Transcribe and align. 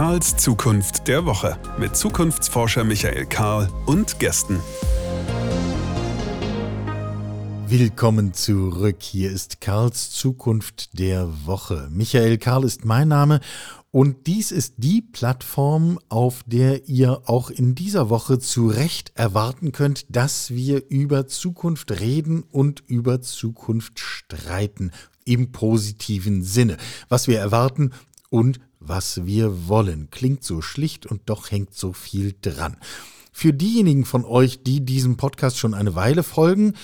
Karls 0.00 0.34
Zukunft 0.38 1.08
der 1.08 1.26
Woche 1.26 1.58
mit 1.78 1.94
Zukunftsforscher 1.94 2.84
Michael 2.84 3.26
Karl 3.26 3.68
und 3.84 4.18
Gästen. 4.18 4.58
Willkommen 7.66 8.32
zurück. 8.32 8.96
Hier 9.00 9.30
ist 9.30 9.60
Karls 9.60 10.08
Zukunft 10.08 10.98
der 10.98 11.28
Woche. 11.44 11.88
Michael 11.92 12.38
Karl 12.38 12.64
ist 12.64 12.86
mein 12.86 13.08
Name 13.08 13.40
und 13.90 14.26
dies 14.26 14.52
ist 14.52 14.76
die 14.78 15.02
Plattform, 15.02 15.98
auf 16.08 16.44
der 16.46 16.88
ihr 16.88 17.20
auch 17.26 17.50
in 17.50 17.74
dieser 17.74 18.08
Woche 18.08 18.38
zu 18.38 18.68
Recht 18.68 19.12
erwarten 19.16 19.70
könnt, 19.70 20.06
dass 20.08 20.48
wir 20.48 20.88
über 20.88 21.26
Zukunft 21.26 22.00
reden 22.00 22.42
und 22.50 22.82
über 22.86 23.20
Zukunft 23.20 24.00
streiten. 24.00 24.92
Im 25.26 25.52
positiven 25.52 26.42
Sinne. 26.42 26.78
Was 27.10 27.28
wir 27.28 27.38
erwarten 27.38 27.90
und 28.30 28.60
was 28.80 29.24
wir 29.26 29.68
wollen. 29.68 30.08
Klingt 30.10 30.42
so 30.42 30.62
schlicht 30.62 31.06
und 31.06 31.22
doch 31.26 31.50
hängt 31.50 31.74
so 31.74 31.92
viel 31.92 32.34
dran. 32.40 32.76
Für 33.32 33.52
diejenigen 33.52 34.04
von 34.04 34.24
euch, 34.24 34.62
die 34.62 34.84
diesem 34.84 35.16
Podcast 35.16 35.58
schon 35.58 35.74
eine 35.74 35.94
Weile 35.94 36.22
folgen, 36.22 36.74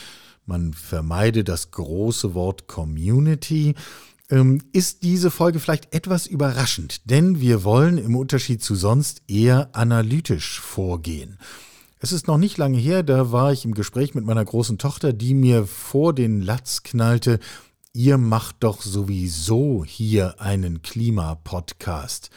man 0.45 0.75
vermeide 0.75 1.43
das 1.43 1.73
große 1.73 2.35
Wort 2.35 2.69
Community, 2.69 3.75
ähm, 4.31 4.61
ist 4.73 5.03
diese 5.03 5.31
Folge 5.31 5.59
vielleicht 5.59 5.95
etwas 5.95 6.27
überraschend, 6.27 7.11
denn 7.11 7.41
wir 7.41 7.65
wollen 7.65 7.99
im 7.99 8.17
Unterschied 8.17 8.63
zu 8.63 8.75
sonst 8.75 9.23
eher 9.29 9.71
analytisch 9.73 10.61
vorgehen. 10.61 11.39
Es 11.99 12.13
ist 12.13 12.27
noch 12.27 12.39
nicht 12.39 12.59
lange 12.59 12.79
her, 12.79 13.03
da 13.03 13.33
war 13.33 13.53
ich 13.53 13.65
im 13.65 13.75
Gespräch 13.75 14.15
mit 14.15 14.25
meiner 14.25 14.45
großen 14.45 14.79
Tochter, 14.79 15.13
die 15.13 15.35
mir 15.35 15.67
vor 15.67 16.13
den 16.13 16.41
Latz 16.43 16.83
knallte, 16.83 17.41
ihr 17.97 18.19
macht 18.19 18.57
doch 18.61 18.83
sowieso 18.83 19.83
hier 19.85 20.41
einen 20.41 20.83
Klimapodcast. 20.83 22.31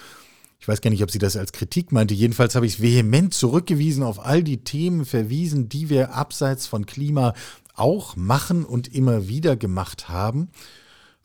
Ich 0.57 0.67
weiß 0.67 0.79
gar 0.81 0.89
nicht, 0.89 1.03
ob 1.03 1.11
sie 1.11 1.19
das 1.19 1.35
als 1.35 1.51
Kritik 1.51 1.91
meinte. 1.91 2.13
Jedenfalls 2.13 2.55
habe 2.55 2.65
ich 2.65 2.75
es 2.75 2.81
vehement 2.81 3.33
zurückgewiesen, 3.33 4.03
auf 4.03 4.25
all 4.25 4.41
die 4.41 4.63
Themen 4.63 5.05
verwiesen, 5.05 5.67
die 5.67 5.89
wir 5.89 6.13
abseits 6.13 6.65
von 6.65 6.85
Klima 6.85 7.33
auch 7.75 8.15
machen 8.15 8.63
und 8.63 8.87
immer 8.93 9.27
wieder 9.27 9.57
gemacht 9.57 10.07
haben. 10.07 10.49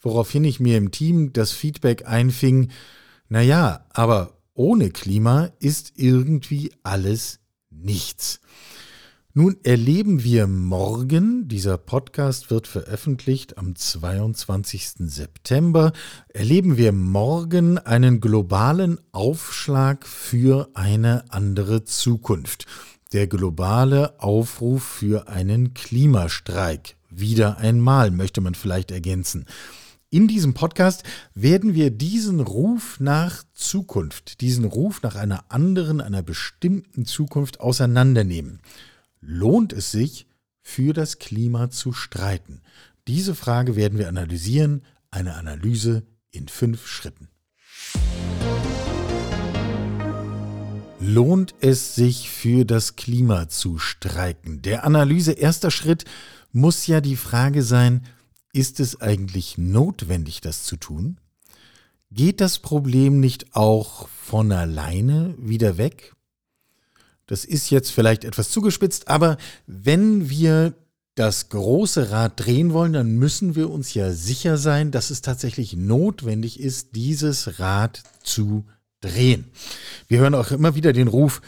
Woraufhin 0.01 0.45
ich 0.45 0.61
mir 0.61 0.79
im 0.79 0.91
Team 0.91 1.33
das 1.33 1.53
Feedback 1.53 2.07
einfing, 2.07 2.71
naja, 3.29 3.87
aber 3.91 4.37
ohne 4.53 4.91
Klima 4.91 5.51
ist 5.61 5.93
irgendwie 5.97 6.73
alles 6.83 7.39
nichts. 7.71 8.41
Nun 9.37 9.57
erleben 9.65 10.23
wir 10.23 10.47
morgen, 10.47 11.49
dieser 11.49 11.77
Podcast 11.77 12.53
wird 12.53 12.69
veröffentlicht 12.69 13.59
am 13.59 13.75
22. 13.75 14.91
September, 15.11 15.93
erleben 16.29 16.77
wir 16.77 16.93
morgen 16.93 17.79
einen 17.79 18.21
globalen 18.21 19.01
Aufschlag 19.11 20.07
für 20.07 20.69
eine 20.75 21.25
andere 21.33 21.83
Zukunft. 21.83 22.67
Der 23.13 23.27
globale 23.27 24.21
Aufruf 24.21 24.85
für 24.85 25.27
einen 25.27 25.75
Klimastreik. 25.75 26.95
Wieder 27.11 27.59
einmal 27.59 28.13
möchte 28.13 28.41
man 28.41 28.55
vielleicht 28.55 28.93
ergänzen. 28.93 29.47
In 30.11 30.29
diesem 30.29 30.55
Podcast 30.55 31.03
werden 31.35 31.75
wir 31.75 31.91
diesen 31.91 32.39
Ruf 32.39 33.01
nach 33.01 33.43
Zukunft, 33.53 34.43
diesen 34.43 34.65
Ruf 34.65 35.03
nach 35.03 35.17
einer 35.17 35.47
anderen, 35.49 36.01
einer 36.01 36.23
bestimmten 36.23 37.05
Zukunft 37.05 37.59
auseinandernehmen. 37.59 38.61
Lohnt 39.27 39.73
es 39.73 39.91
sich, 39.91 40.27
für 40.61 40.93
das 40.93 41.19
Klima 41.19 41.71
zu 41.71 41.95
streiten? 41.95 42.61
Diese 43.07 43.35
Frage 43.35 43.75
werden 43.75 43.99
wir 43.99 44.09
analysieren. 44.09 44.83
Eine 45.11 45.35
Analyse 45.37 46.03
in 46.31 46.47
fünf 46.47 46.87
Schritten. 46.87 47.29
Lohnt 51.01 51.55
es 51.61 51.95
sich 51.95 52.29
für 52.29 52.67
das 52.67 52.97
Klima 52.97 53.49
zu 53.49 53.79
streiken? 53.79 54.61
Der 54.61 54.85
Analyse 54.85 55.33
erster 55.33 55.71
Schritt 55.71 56.05
muss 56.53 56.87
ja 56.87 57.01
die 57.01 57.17
Frage 57.17 57.63
sein, 57.63 58.05
ist 58.53 58.79
es 58.79 59.01
eigentlich 59.01 59.57
notwendig, 59.57 60.43
das 60.43 60.65
zu 60.65 60.77
tun? 60.77 61.19
Geht 62.11 62.43
das 62.43 62.59
Problem 62.59 63.21
nicht 63.21 63.57
auch 63.57 64.07
von 64.09 64.53
alleine 64.53 65.35
wieder 65.39 65.79
weg? 65.79 66.15
Das 67.27 67.45
ist 67.45 67.71
jetzt 67.71 67.91
vielleicht 67.91 68.25
etwas 68.25 68.51
zugespitzt, 68.51 69.09
aber 69.09 69.39
wenn 69.67 70.29
wir 70.29 70.75
das 71.15 71.49
große 71.49 72.11
Rad 72.11 72.45
drehen 72.45 72.73
wollen, 72.73 72.93
dann 72.93 73.17
müssen 73.17 73.55
wir 73.55 73.71
uns 73.71 73.95
ja 73.95 74.13
sicher 74.13 74.59
sein, 74.59 74.91
dass 74.91 75.11
es 75.11 75.23
tatsächlich 75.23 75.77
notwendig 75.77 76.59
ist, 76.59 76.97
dieses 76.97 77.61
Rad 77.61 78.03
zu 78.23 78.65
drehen. 79.01 79.47
Wir 80.09 80.19
hören 80.19 80.35
auch 80.35 80.51
immer 80.51 80.75
wieder 80.75 80.93
den 80.93 81.09
Ruf, 81.09 81.41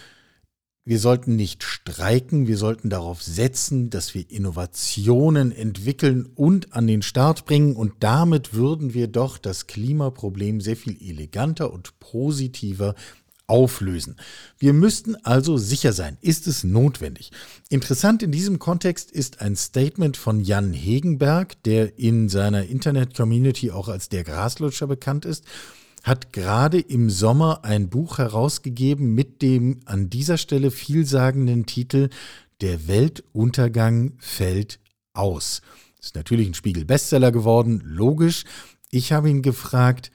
wir 0.85 1.01
sollten 1.01 1.35
nicht 1.35 1.65
streiken, 1.65 2.47
wir 2.47 2.57
sollten 2.57 2.91
darauf 2.91 3.21
setzen, 3.21 3.91
dass 3.91 4.15
wir 4.15 4.31
Innovationen 4.31 5.51
entwickeln 5.51 6.27
und 6.37 6.75
an 6.75 6.87
den 6.87 7.03
Start 7.03 7.45
bringen 7.45 7.75
und 7.75 7.95
damit 7.99 8.55
würden 8.55 8.95
wir 8.95 9.09
doch 9.09 9.37
das 9.37 9.67
Klimaproblem 9.67 10.61
sehr 10.61 10.77
viel 10.77 10.97
eleganter 11.03 11.73
und 11.73 11.99
positiver 11.99 12.95
auflösen. 13.47 14.17
Wir 14.59 14.73
müssten 14.73 15.17
also 15.25 15.57
sicher 15.57 15.93
sein, 15.93 16.19
ist 16.21 16.47
es 16.47 16.65
notwendig. 16.65 17.31
Interessant 17.69 18.23
in 18.23 18.33
diesem 18.33 18.59
Kontext 18.59 19.11
ist 19.11 19.41
ein 19.41 19.57
Statement 19.57 20.17
von 20.17 20.41
Jan 20.41 20.73
Hegenberg, 20.73 21.63
der 21.63 21.99
in 21.99 22.29
seiner 22.29 22.67
Internet-Community 22.67 23.71
auch 23.71 23.89
als 23.89 24.09
der 24.09 24.25
Graslutscher 24.25 24.87
bekannt 24.87 25.25
ist, 25.25 25.45
hat 26.03 26.33
gerade 26.33 26.79
im 26.79 27.11
Sommer 27.11 27.65
ein 27.65 27.89
Buch 27.89 28.19
herausgegeben 28.19 29.15
mit 29.15 29.43
dem 29.43 29.81
an 29.87 30.09
dieser 30.09 30.39
Stelle 30.39 30.71
vielsagenden 30.71 31.67
Titel 31.67 32.11
Der 32.61 32.87
Weltuntergang 32.87 34.13
fällt 34.19 34.79
aus. 35.15 35.63
Ist 36.01 36.15
natürlich 36.15 36.47
ein 36.47 36.55
Spiegel-Bestseller 36.55 37.33
geworden, 37.33 37.83
logisch. 37.85 38.45
Ich 38.93 39.13
habe 39.13 39.29
ihn 39.29 39.43
gefragt, 39.43 40.13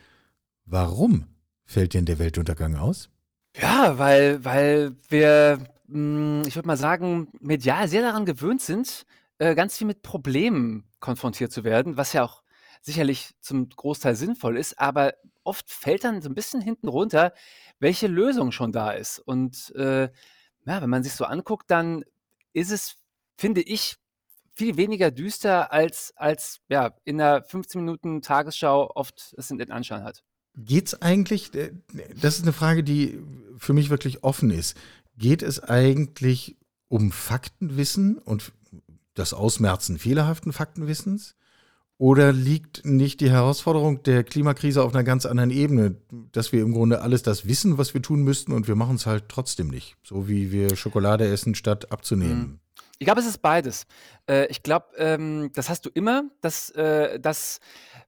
warum 0.66 1.26
fällt 1.66 1.94
denn 1.94 2.06
der 2.06 2.20
Weltuntergang 2.20 2.76
aus? 2.76 3.11
Ja, 3.56 3.98
weil 3.98 4.44
weil 4.46 4.96
wir, 5.10 5.60
hm, 5.88 6.44
ich 6.48 6.56
würde 6.56 6.68
mal 6.68 6.78
sagen, 6.78 7.28
medial 7.40 7.88
sehr 7.88 8.02
daran 8.02 8.26
gewöhnt 8.26 8.62
sind, 8.62 9.06
äh, 9.40 9.56
ganz 9.56 9.78
viel 9.78 9.88
mit 9.88 10.02
Problemen 10.04 10.86
konfrontiert 11.00 11.52
zu 11.52 11.64
werden, 11.64 11.98
was 11.98 12.14
ja 12.14 12.24
auch 12.24 12.44
sicherlich 12.82 13.32
zum 13.42 13.70
Großteil 13.70 14.16
sinnvoll 14.16 14.58
ist, 14.58 14.80
aber 14.80 15.14
oft 15.44 15.70
fällt 15.70 16.04
dann 16.04 16.22
so 16.22 16.30
ein 16.30 16.36
bisschen 16.36 16.62
hinten 16.62 16.88
runter, 16.88 17.34
welche 17.80 18.08
Lösung 18.08 18.52
schon 18.52 18.72
da 18.72 18.92
ist. 18.92 19.20
Und, 19.20 19.72
äh, 19.76 20.10
ja, 20.66 20.82
wenn 20.82 20.90
man 20.90 21.04
sich 21.04 21.14
so 21.14 21.26
anguckt, 21.26 21.70
dann 21.72 22.04
ist 22.54 22.72
es, 22.72 22.96
finde 23.38 23.62
ich, 23.62 23.96
viel 24.56 24.78
weniger 24.78 25.12
düster 25.12 25.72
als 25.74 26.14
als, 26.18 26.62
ja, 26.70 26.96
in 27.06 27.18
der 27.18 27.44
15 27.44 27.82
Minuten 27.82 28.22
Tagesschau 28.22 28.92
oft 28.96 29.34
es 29.38 29.52
in 29.52 29.58
den 29.58 29.72
Anschein 29.72 30.04
hat. 30.04 30.24
Geht 30.56 30.88
es 30.88 31.02
eigentlich, 31.02 31.54
äh, 31.56 31.72
das 32.20 32.38
ist 32.38 32.44
eine 32.44 32.54
Frage, 32.54 32.84
die 32.84 33.20
für 33.58 33.74
mich 33.74 33.90
wirklich 33.90 34.24
offen 34.24 34.52
ist. 34.52 34.76
Geht 35.18 35.44
es 35.44 35.60
eigentlich 35.60 36.58
um 36.88 37.12
Faktenwissen 37.12 38.18
und 38.18 38.52
das 39.14 39.34
Ausmerzen 39.34 39.98
fehlerhaften 39.98 40.54
Faktenwissens? 40.54 41.36
Oder 41.98 42.34
liegt 42.34 42.84
nicht 42.84 43.22
die 43.22 43.30
Herausforderung 43.30 44.02
der 44.02 44.24
Klimakrise 44.24 44.84
auf 44.84 44.92
einer 44.92 45.04
ganz 45.04 45.28
anderen 45.28 45.52
Ebene, 45.52 45.98
dass 46.32 46.52
wir 46.52 46.64
im 46.64 46.74
Grunde 46.74 47.02
alles 47.02 47.22
das 47.22 47.46
wissen, 47.46 47.78
was 47.78 47.94
wir 47.94 48.02
tun 48.02 48.24
müssten 48.24 48.54
und 48.54 48.68
wir 48.68 48.76
machen 48.76 48.96
es 48.96 49.06
halt 49.06 49.26
trotzdem 49.30 49.68
nicht? 49.68 49.98
So 50.02 50.28
wie 50.28 50.52
wir 50.52 50.76
Schokolade 50.76 51.28
essen, 51.28 51.54
statt 51.54 51.92
abzunehmen. 51.92 52.60
Ich 53.02 53.06
glaube, 53.06 53.20
es 53.20 53.26
ist 53.26 53.40
beides. 53.40 53.88
Äh, 54.30 54.46
ich 54.52 54.62
glaube, 54.62 54.96
ähm, 54.98 55.50
das 55.56 55.70
hast 55.70 55.88
du 55.88 55.90
immer, 55.92 56.26
dass, 56.42 56.70
äh, 56.70 57.20
dass 57.20 57.60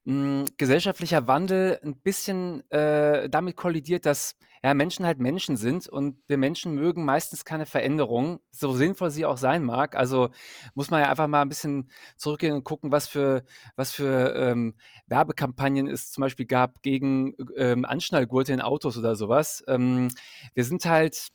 hm, 0.06 0.46
gesellschaftlicher 0.58 1.26
Wandel 1.26 1.80
ein 1.84 1.96
bisschen, 1.96 2.62
äh, 2.70 3.28
damit 3.28 3.56
kollidiert, 3.58 4.06
dass, 4.06 4.36
ja, 4.64 4.76
Menschen 4.76 5.04
halt 5.08 5.18
Menschen 5.18 5.58
sind 5.58 5.88
und 5.90 6.18
wir 6.28 6.38
Menschen 6.38 6.76
mögen 6.76 7.06
meistens 7.06 7.44
keine 7.44 7.66
Veränderung, 7.66 8.40
so 8.52 8.72
sinnvoll 8.74 9.10
sie 9.10 9.26
auch 9.26 9.38
sein 9.38 9.64
mag. 9.64 9.96
Also, 9.96 10.30
muss 10.76 10.92
man 10.92 11.02
ja 11.02 11.10
einfach 11.10 11.26
mal 11.28 11.42
ein 11.42 11.50
bisschen 11.50 11.90
zurückgehen 12.16 12.54
und 12.54 12.64
gucken, 12.64 12.92
was 12.92 13.08
für 13.08 13.44
was 13.76 13.92
für, 13.94 14.36
ähm, 14.36 14.76
Werbekampagnen 15.08 15.88
es 15.88 16.12
zum 16.12 16.22
Beispiel 16.22 16.46
gab 16.46 16.84
gegen, 16.84 17.34
ähm, 17.58 17.84
Anschnallgurte 17.84 18.54
in 18.54 18.62
Autos 18.62 18.96
oder 18.96 19.16
sowas. 19.16 19.64
Ähm, 19.68 20.10
wir 20.54 20.64
sind 20.64 20.86
halt, 20.86 21.30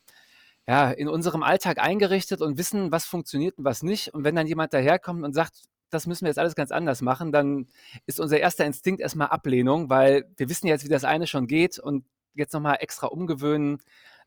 ja, 0.69 0.91
in 0.91 1.09
unserem 1.09 1.43
Alltag 1.43 1.79
eingerichtet 1.79 2.43
und 2.43 2.59
wissen, 2.59 2.93
was 2.93 3.07
funktioniert 3.07 3.57
und 3.57 3.65
was 3.65 3.83
nicht. 3.83 4.13
Und 4.13 4.23
wenn 4.23 4.37
dann 4.37 4.47
jemand 4.47 4.75
daherkommt 4.75 5.25
und 5.25 5.33
sagt 5.33 5.63
das 5.91 6.07
müssen 6.07 6.27
wir 6.27 6.29
jetzt 6.29 6.39
alles 6.39 6.55
ganz 6.55 6.71
anders 6.71 7.01
machen, 7.01 7.33
dann 7.33 7.67
ist 8.05 8.21
unser 8.21 8.39
erster 8.39 8.67
Instinkt 8.67 9.01
erstmal 9.01 9.29
Ablehnung, 9.29 9.89
weil 9.89 10.31
wir 10.37 10.51
wissen 10.51 10.67
jetzt, 10.67 10.85
wie 10.85 10.91
das 10.91 11.05
eine 11.05 11.27
schon 11.27 11.47
geht 11.47 11.79
und 11.79 12.05
jetzt 12.35 12.53
nochmal 12.53 12.77
extra 12.81 13.07
umgewöhnen, 13.07 13.81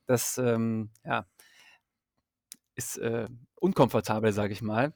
das 0.07 0.39
ähm, 0.39 0.89
ja, 1.05 1.27
ist 2.73 2.97
äh, 2.97 3.27
unkomfortabel, 3.59 4.33
sage 4.33 4.53
ich 4.53 4.63
mal. 4.63 4.93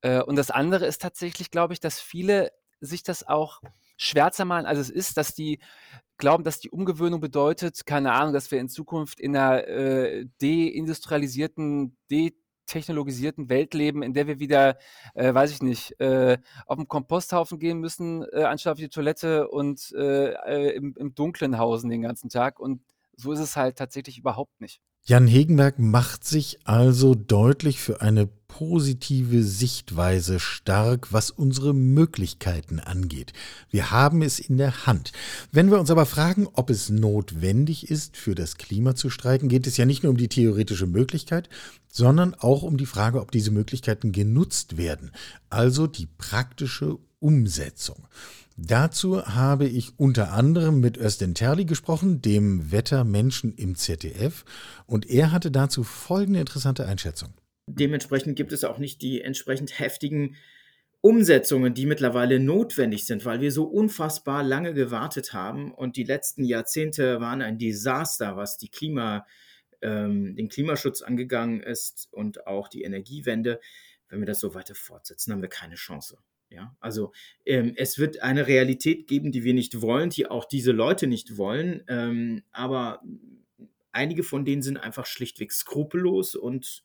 Äh, 0.00 0.22
und 0.22 0.34
das 0.34 0.50
andere 0.50 0.86
ist 0.86 1.00
tatsächlich, 1.00 1.52
glaube 1.52 1.72
ich, 1.72 1.78
dass 1.78 2.00
viele 2.00 2.50
sich 2.80 3.04
das 3.04 3.26
auch 3.26 3.60
schwärzer 3.96 4.44
malen, 4.44 4.66
als 4.66 4.80
es 4.80 4.90
ist, 4.90 5.16
dass 5.16 5.34
die 5.34 5.60
glauben, 6.18 6.44
dass 6.44 6.60
die 6.60 6.70
Umgewöhnung 6.70 7.20
bedeutet, 7.20 7.86
keine 7.86 8.12
Ahnung, 8.12 8.34
dass 8.34 8.50
wir 8.50 8.60
in 8.60 8.68
Zukunft 8.68 9.20
in 9.20 9.36
einer 9.36 9.66
äh, 9.66 10.26
deindustrialisierten, 10.40 11.96
detechnologisierten 12.10 13.48
Welt 13.48 13.74
leben, 13.74 14.02
in 14.02 14.14
der 14.14 14.26
wir 14.26 14.38
wieder, 14.38 14.76
äh, 15.14 15.32
weiß 15.32 15.50
ich 15.52 15.62
nicht, 15.62 15.98
äh, 16.00 16.38
auf 16.66 16.76
den 16.76 16.88
Komposthaufen 16.88 17.58
gehen 17.58 17.78
müssen, 17.78 18.24
äh, 18.32 18.42
anstatt 18.42 18.72
auf 18.72 18.78
die 18.78 18.88
Toilette 18.88 19.48
und 19.48 19.92
äh, 19.96 20.32
äh, 20.32 20.76
im, 20.76 20.94
im 20.98 21.14
Dunklen 21.14 21.58
hausen 21.58 21.90
den 21.90 22.02
ganzen 22.02 22.28
Tag. 22.28 22.60
Und 22.60 22.82
so 23.16 23.32
ist 23.32 23.40
es 23.40 23.56
halt 23.56 23.78
tatsächlich 23.78 24.18
überhaupt 24.18 24.60
nicht. 24.60 24.80
Jan 25.08 25.26
Hegenberg 25.26 25.78
macht 25.78 26.26
sich 26.26 26.58
also 26.64 27.14
deutlich 27.14 27.80
für 27.80 28.02
eine 28.02 28.28
positive 28.46 29.42
Sichtweise 29.42 30.38
stark, 30.38 31.14
was 31.14 31.30
unsere 31.30 31.72
Möglichkeiten 31.72 32.78
angeht. 32.78 33.32
Wir 33.70 33.90
haben 33.90 34.20
es 34.20 34.38
in 34.38 34.58
der 34.58 34.84
Hand. 34.84 35.12
Wenn 35.50 35.70
wir 35.70 35.80
uns 35.80 35.90
aber 35.90 36.04
fragen, 36.04 36.46
ob 36.52 36.68
es 36.68 36.90
notwendig 36.90 37.90
ist, 37.90 38.18
für 38.18 38.34
das 38.34 38.58
Klima 38.58 38.96
zu 38.96 39.08
streiken, 39.08 39.48
geht 39.48 39.66
es 39.66 39.78
ja 39.78 39.86
nicht 39.86 40.02
nur 40.02 40.10
um 40.10 40.18
die 40.18 40.28
theoretische 40.28 40.86
Möglichkeit, 40.86 41.48
sondern 41.90 42.34
auch 42.34 42.62
um 42.62 42.76
die 42.76 42.84
Frage, 42.84 43.22
ob 43.22 43.30
diese 43.30 43.50
Möglichkeiten 43.50 44.12
genutzt 44.12 44.76
werden, 44.76 45.12
also 45.48 45.86
die 45.86 46.06
praktische 46.18 46.98
Umsetzung. 47.18 48.06
Dazu 48.60 49.24
habe 49.24 49.68
ich 49.68 50.00
unter 50.00 50.32
anderem 50.32 50.80
mit 50.80 50.98
Östen 50.98 51.34
Terli 51.34 51.64
gesprochen, 51.64 52.20
dem 52.20 52.72
Wettermenschen 52.72 53.54
im 53.54 53.76
ZDF, 53.76 54.44
und 54.84 54.97
er 55.06 55.32
hatte 55.32 55.50
dazu 55.50 55.84
folgende 55.84 56.40
interessante 56.40 56.86
Einschätzung. 56.86 57.34
Dementsprechend 57.66 58.36
gibt 58.36 58.52
es 58.52 58.64
auch 58.64 58.78
nicht 58.78 59.02
die 59.02 59.20
entsprechend 59.20 59.78
heftigen 59.78 60.36
Umsetzungen, 61.00 61.74
die 61.74 61.86
mittlerweile 61.86 62.40
notwendig 62.40 63.06
sind, 63.06 63.24
weil 63.24 63.40
wir 63.40 63.52
so 63.52 63.64
unfassbar 63.64 64.42
lange 64.42 64.74
gewartet 64.74 65.32
haben 65.32 65.72
und 65.72 65.96
die 65.96 66.04
letzten 66.04 66.44
Jahrzehnte 66.44 67.20
waren 67.20 67.40
ein 67.40 67.58
Desaster, 67.58 68.36
was 68.36 68.56
die 68.56 68.68
Klima, 68.68 69.24
ähm, 69.80 70.34
den 70.34 70.48
Klimaschutz 70.48 71.02
angegangen 71.02 71.60
ist 71.60 72.08
und 72.10 72.46
auch 72.48 72.68
die 72.68 72.82
Energiewende. 72.82 73.60
Wenn 74.08 74.20
wir 74.20 74.26
das 74.26 74.40
so 74.40 74.54
weiter 74.54 74.74
fortsetzen, 74.74 75.32
haben 75.32 75.42
wir 75.42 75.48
keine 75.48 75.76
Chance. 75.76 76.18
Ja, 76.50 76.74
also 76.80 77.12
ähm, 77.44 77.74
es 77.76 77.98
wird 77.98 78.22
eine 78.22 78.46
Realität 78.46 79.06
geben, 79.06 79.32
die 79.32 79.44
wir 79.44 79.52
nicht 79.52 79.82
wollen, 79.82 80.08
die 80.08 80.26
auch 80.26 80.46
diese 80.46 80.72
Leute 80.72 81.06
nicht 81.06 81.36
wollen. 81.36 81.84
Ähm, 81.88 82.42
aber 82.52 83.02
einige 83.92 84.22
von 84.22 84.44
denen 84.44 84.62
sind 84.62 84.76
einfach 84.76 85.06
schlichtweg 85.06 85.52
skrupellos 85.52 86.34
und 86.34 86.82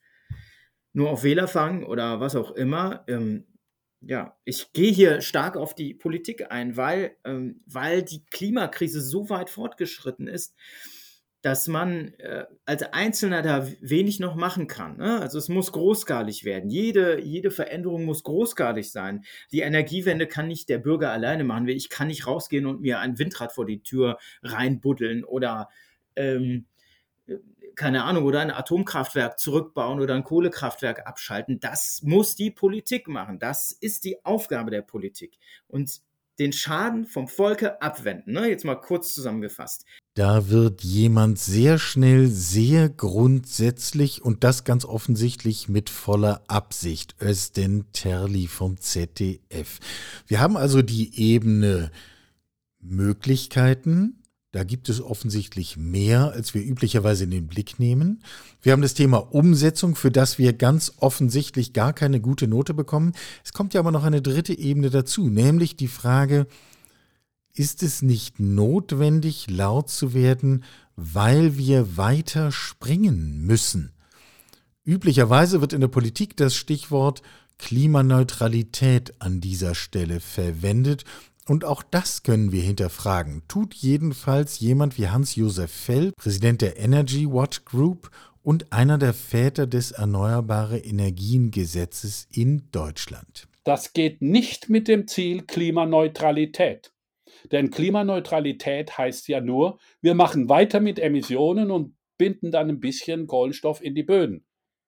nur 0.94 1.10
auf 1.10 1.24
Wähler 1.24 1.48
fangen 1.48 1.84
oder 1.84 2.20
was 2.20 2.36
auch 2.36 2.52
immer. 2.52 3.04
Ähm, 3.08 3.46
ja, 4.02 4.38
ich 4.44 4.74
gehe 4.74 4.92
hier 4.92 5.22
stark 5.22 5.56
auf 5.56 5.76
die 5.76 5.94
Politik 5.94 6.52
ein, 6.52 6.76
weil, 6.78 7.16
ähm, 7.24 7.62
weil 7.66 8.04
die 8.04 8.26
Klimakrise 8.26 9.02
so 9.02 9.30
weit 9.30 9.50
fortgeschritten 9.50 10.28
ist, 10.28 10.56
dass 11.42 11.68
man 11.68 12.14
äh, 12.20 12.46
als 12.66 12.84
Einzelner 12.84 13.42
da 13.42 13.68
wenig 13.82 14.20
noch 14.22 14.36
machen 14.36 14.68
kann. 14.68 14.98
Ne? 14.98 15.20
Also 15.20 15.38
es 15.38 15.50
muss 15.50 15.74
großskalig 15.74 16.46
werden. 16.46 16.70
Jede, 16.70 17.22
jede 17.22 17.52
Veränderung 17.52 18.06
muss 18.06 18.24
großskalig 18.24 18.92
sein. 18.92 19.26
Die 19.52 19.60
Energiewende 19.60 20.26
kann 20.26 20.48
nicht 20.48 20.70
der 20.70 20.78
Bürger 20.78 21.12
alleine 21.12 21.44
machen. 21.44 21.68
Ich 21.68 21.90
kann 21.90 22.08
nicht 22.08 22.28
rausgehen 22.28 22.66
und 22.66 22.80
mir 22.80 23.00
ein 23.00 23.20
Windrad 23.20 23.52
vor 23.52 23.66
die 23.66 23.84
Tür 23.84 24.18
reinbuddeln 24.42 25.26
oder 25.26 25.70
ähm, 26.16 26.66
keine 27.76 28.04
Ahnung, 28.04 28.26
oder 28.26 28.42
ein 28.42 28.52
Atomkraftwerk 28.52 29.40
zurückbauen 29.40 30.00
oder 30.00 30.16
ein 30.16 30.24
Kohlekraftwerk 30.24 31.08
abschalten. 31.08 31.60
Das 31.60 32.02
muss 32.04 32.36
die 32.36 32.52
Politik 32.52 33.08
machen. 33.08 33.40
Das 33.40 33.72
ist 33.72 34.04
die 34.04 34.24
Aufgabe 34.26 34.72
der 34.72 34.82
Politik. 34.82 35.38
Und 35.68 36.02
den 36.40 36.52
Schaden 36.52 37.06
vom 37.06 37.28
Volke 37.28 37.82
abwenden. 37.82 38.34
Ne? 38.34 38.48
Jetzt 38.50 38.66
mal 38.66 38.76
kurz 38.76 39.14
zusammengefasst. 39.14 39.86
Da 40.16 40.50
wird 40.50 40.84
jemand 40.84 41.40
sehr 41.40 41.78
schnell, 41.80 42.28
sehr 42.28 42.90
grundsätzlich 42.90 44.22
und 44.22 44.44
das 44.44 44.64
ganz 44.64 44.86
offensichtlich 44.86 45.70
mit 45.70 45.90
voller 45.90 46.44
Absicht. 46.48 47.16
Östen 47.22 47.92
Terli 47.94 48.48
vom 48.48 48.80
ZDF. 48.80 49.80
Wir 50.28 50.40
haben 50.40 50.58
also 50.58 50.82
die 50.82 51.20
Ebene 51.20 51.92
Möglichkeiten, 52.80 54.23
da 54.54 54.64
gibt 54.64 54.88
es 54.88 55.02
offensichtlich 55.02 55.78
mehr, 55.78 56.32
als 56.32 56.54
wir 56.54 56.64
üblicherweise 56.64 57.24
in 57.24 57.32
den 57.32 57.48
Blick 57.48 57.80
nehmen. 57.80 58.22
Wir 58.62 58.72
haben 58.72 58.84
das 58.84 58.94
Thema 58.94 59.18
Umsetzung, 59.18 59.96
für 59.96 60.12
das 60.12 60.38
wir 60.38 60.54
ganz 60.54 60.94
offensichtlich 60.98 61.74
gar 61.74 61.92
keine 61.92 62.22
gute 62.22 62.48
Note 62.48 62.76
bekommen. 62.76 63.14
Es 63.44 63.52
kommt 63.52 63.74
ja 63.74 63.80
aber 63.80 63.92
noch 63.92 64.04
eine 64.04 64.22
dritte 64.22 64.56
Ebene 64.56 64.92
dazu, 64.92 65.28
nämlich 65.28 65.76
die 65.76 65.88
Frage, 65.88 66.46
ist 67.56 67.82
es 67.82 68.04
nicht 68.04 68.40
notwendig, 68.40 69.50
laut 69.50 69.90
zu 69.90 70.14
werden, 70.14 70.64
weil 70.96 71.58
wir 71.58 71.98
weiter 71.98 72.52
springen 72.52 73.42
müssen? 73.48 73.92
Üblicherweise 74.86 75.62
wird 75.62 75.74
in 75.74 75.82
der 75.82 75.88
Politik 75.88 76.38
das 76.38 76.56
Stichwort 76.56 77.24
Klimaneutralität 77.58 79.20
an 79.20 79.42
dieser 79.42 79.74
Stelle 79.74 80.20
verwendet 80.20 81.06
und 81.48 81.66
auch 81.66 81.84
das 81.84 82.24
können 82.24 82.52
wir 82.52 82.62
hinterfragen. 82.62 83.44
Tut 83.48 83.74
jedenfalls 83.74 84.60
jemand 84.60 84.98
wie 84.98 85.10
Hans-Josef 85.10 85.72
Fell, 85.72 86.12
Präsident 86.18 86.62
der 86.62 86.78
Energy 86.78 87.28
Watch 87.30 87.66
Group 87.66 88.10
und 88.42 88.72
einer 88.72 88.98
der 88.98 89.14
Väter 89.14 89.68
des 89.68 89.92
Erneuerbare 89.92 90.78
Energien 90.78 91.52
Gesetzes 91.52 92.28
in 92.32 92.70
Deutschland. 92.72 93.48
Das 93.64 93.94
geht 93.94 94.22
nicht 94.22 94.70
mit 94.70 94.88
dem 94.88 95.08
Ziel 95.08 95.44
Klimaneutralität. 95.44 96.92
Denn 97.52 97.72
Klimaneutralität 97.72 98.98
heißt 98.98 99.28
ja 99.28 99.42
nur, 99.42 99.80
wir 100.02 100.16
machen 100.16 100.50
weiter 100.50 100.80
mit 100.80 101.00
Emissionen 101.00 101.72
und 101.72 101.96
binden 102.18 102.52
dann 102.52 102.70
ein 102.70 102.80
bisschen 102.80 103.28
Kohlenstoff 103.28 103.82
in 103.82 103.96
die 103.96 104.04
Böden. 104.04 104.46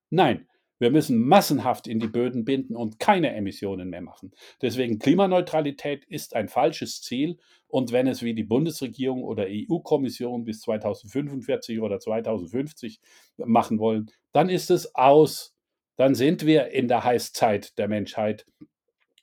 Nein, 0.10 0.48
wir 0.77 0.92
müssen 0.92 1.19
massenhaft 1.19 1.88
in 1.88 2.00
die 2.00 2.07
Böden 2.07 2.44
binden 2.44 2.75
und 2.75 3.00
keine 3.00 3.33
Emissionen 3.33 3.89
mehr 3.89 4.01
machen. 4.01 4.33
Deswegen 4.62 5.00
Klimaneutralität 5.00 6.04
ist 6.06 6.36
ein 6.36 6.50
falsches 6.50 7.01
Ziel. 7.01 7.38
Und 7.68 7.92
wenn 7.92 8.07
es 8.07 8.22
wie 8.22 8.33
die 8.33 8.44
Bundesregierung 8.44 9.24
oder 9.24 9.48
EU-Kommission 9.48 10.44
bis 10.44 10.62
2045 10.62 11.80
oder 11.80 12.00
2050 12.00 13.00
machen 13.38 13.80
wollen, 13.80 14.12
dann 14.33 14.50
ist 14.50 14.69
es 14.69 14.95
aus. 14.95 15.56
Dann 15.95 16.13
sind 16.13 16.45
wir 16.45 16.72
in 16.72 16.89
der 16.89 17.06
Heißzeit 17.06 17.78
der 17.78 17.88
Menschheit. 17.88 18.45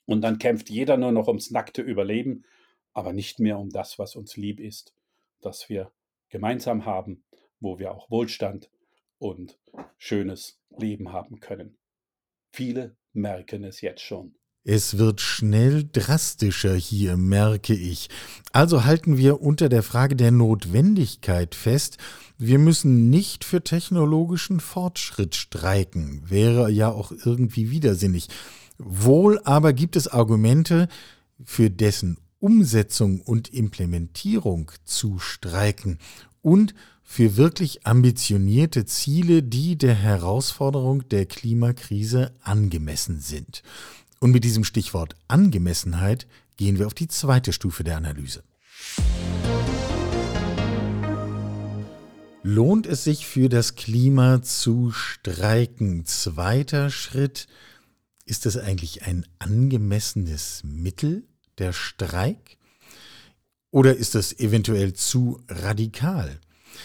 Und 0.05 0.21
dann 0.21 0.39
kämpft 0.39 0.69
jeder 0.69 0.97
nur 0.97 1.11
noch 1.11 1.27
ums 1.27 1.51
nackte 1.51 1.81
Überleben, 1.81 2.45
aber 2.93 3.13
nicht 3.13 3.39
mehr 3.39 3.59
um 3.59 3.69
das, 3.69 3.99
was 3.99 4.15
uns 4.15 4.37
lieb 4.37 4.59
ist, 4.59 4.93
das 5.39 5.69
wir 5.69 5.91
gemeinsam 6.29 6.85
haben, 6.85 7.23
wo 7.59 7.77
wir 7.79 7.91
auch 7.91 8.09
Wohlstand 8.09 8.69
und 9.23 9.57
schönes 9.97 10.59
Leben 10.77 11.13
haben 11.13 11.39
können. 11.39 11.77
Viele 12.51 12.97
merken 13.13 13.63
es 13.63 13.79
jetzt 13.79 14.01
schon. 14.01 14.35
Es 14.65 14.97
wird 14.97 15.21
schnell 15.21 15.89
drastischer 15.91 16.75
hier, 16.75 17.17
merke 17.17 17.73
ich. 17.73 18.09
Also 18.51 18.83
halten 18.85 19.17
wir 19.17 19.41
unter 19.41 19.69
der 19.69 19.83
Frage 19.83 20.15
der 20.15 20.31
Notwendigkeit 20.31 21.55
fest, 21.55 21.97
wir 22.37 22.59
müssen 22.59 23.09
nicht 23.09 23.45
für 23.45 23.63
technologischen 23.63 24.59
Fortschritt 24.59 25.35
streiken, 25.35 26.29
wäre 26.29 26.69
ja 26.69 26.89
auch 26.89 27.11
irgendwie 27.11 27.71
widersinnig. 27.71 28.27
Wohl 28.77 29.39
aber 29.43 29.71
gibt 29.71 29.95
es 29.95 30.07
Argumente, 30.07 30.87
für 31.43 31.69
dessen 31.69 32.17
Umsetzung 32.39 33.21
und 33.21 33.53
Implementierung 33.53 34.71
zu 34.83 35.19
streiken 35.19 35.97
und 36.43 36.75
für 37.03 37.35
wirklich 37.35 37.87
ambitionierte 37.87 38.85
Ziele, 38.85 39.41
die 39.41 39.77
der 39.77 39.95
Herausforderung 39.95 41.09
der 41.09 41.25
Klimakrise 41.25 42.35
angemessen 42.41 43.19
sind. 43.19 43.63
Und 44.19 44.31
mit 44.31 44.43
diesem 44.43 44.63
Stichwort 44.63 45.15
Angemessenheit 45.27 46.27
gehen 46.57 46.77
wir 46.77 46.85
auf 46.85 46.93
die 46.93 47.07
zweite 47.07 47.51
Stufe 47.51 47.83
der 47.83 47.97
Analyse. 47.97 48.43
Lohnt 52.43 52.87
es 52.87 53.05
sich 53.05 53.25
für 53.25 53.47
das 53.47 53.75
Klima 53.75 54.41
zu 54.41 54.91
streiken? 54.91 56.05
Zweiter 56.05 56.89
Schritt, 56.89 57.47
ist 58.25 58.45
das 58.45 58.57
eigentlich 58.57 59.03
ein 59.03 59.25
angemessenes 59.39 60.61
Mittel, 60.63 61.23
der 61.57 61.71
Streik? 61.73 62.57
Oder 63.73 63.95
ist 63.95 64.13
das 64.13 64.39
eventuell 64.39 64.93
zu 64.93 65.41
radikal? 65.49 66.39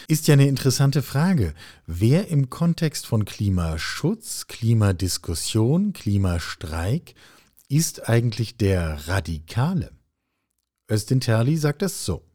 Ist 0.07 0.27
ja 0.27 0.33
eine 0.33 0.47
interessante 0.47 1.03
Frage. 1.03 1.53
Wer 1.85 2.29
im 2.29 2.49
Kontext 2.49 3.05
von 3.05 3.25
Klimaschutz, 3.25 4.47
Klimadiskussion, 4.47 5.93
Klimastreik 5.93 7.13
ist 7.67 8.09
eigentlich 8.09 8.57
der 8.57 9.07
Radikale? 9.07 9.91
Östin 10.89 11.19
Terli 11.19 11.57
sagt 11.57 11.83
es 11.83 12.05
so. 12.07 12.25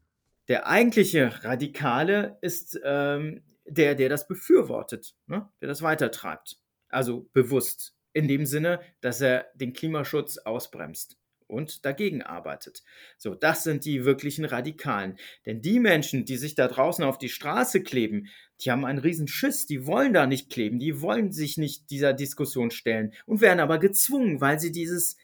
Der 0.46 0.68
eigentliche 0.68 1.42
Radikale 1.42 2.38
ist 2.40 2.78
ähm, 2.84 3.42
der, 3.66 3.96
der 3.96 4.08
das 4.08 4.28
befürwortet, 4.28 5.16
ne? 5.26 5.48
der 5.60 5.66
das 5.66 5.82
weitertreibt. 5.82 6.60
Also 6.88 7.28
bewusst. 7.32 7.96
In 8.12 8.28
dem 8.28 8.46
Sinne, 8.46 8.78
dass 9.00 9.20
er 9.20 9.46
den 9.56 9.72
Klimaschutz 9.72 10.38
ausbremst 10.38 11.18
und 11.46 11.84
dagegen 11.84 12.22
arbeitet. 12.22 12.82
So, 13.18 13.34
das 13.34 13.64
sind 13.64 13.84
die 13.84 14.04
wirklichen 14.04 14.44
Radikalen. 14.44 15.18
Denn 15.46 15.60
die 15.60 15.80
Menschen, 15.80 16.24
die 16.24 16.36
sich 16.36 16.54
da 16.54 16.68
draußen 16.68 17.04
auf 17.04 17.18
die 17.18 17.28
Straße 17.28 17.82
kleben, 17.82 18.28
die 18.60 18.70
haben 18.70 18.84
einen 18.84 18.98
riesen 18.98 19.28
Schiss, 19.28 19.66
die 19.66 19.86
wollen 19.86 20.12
da 20.12 20.26
nicht 20.26 20.50
kleben, 20.50 20.78
die 20.78 21.00
wollen 21.00 21.32
sich 21.32 21.56
nicht 21.56 21.90
dieser 21.90 22.12
Diskussion 22.12 22.70
stellen 22.70 23.12
und 23.26 23.40
werden 23.40 23.60
aber 23.60 23.78
gezwungen, 23.78 24.40
weil 24.40 24.60
sie 24.60 24.72
dieses, 24.72 25.16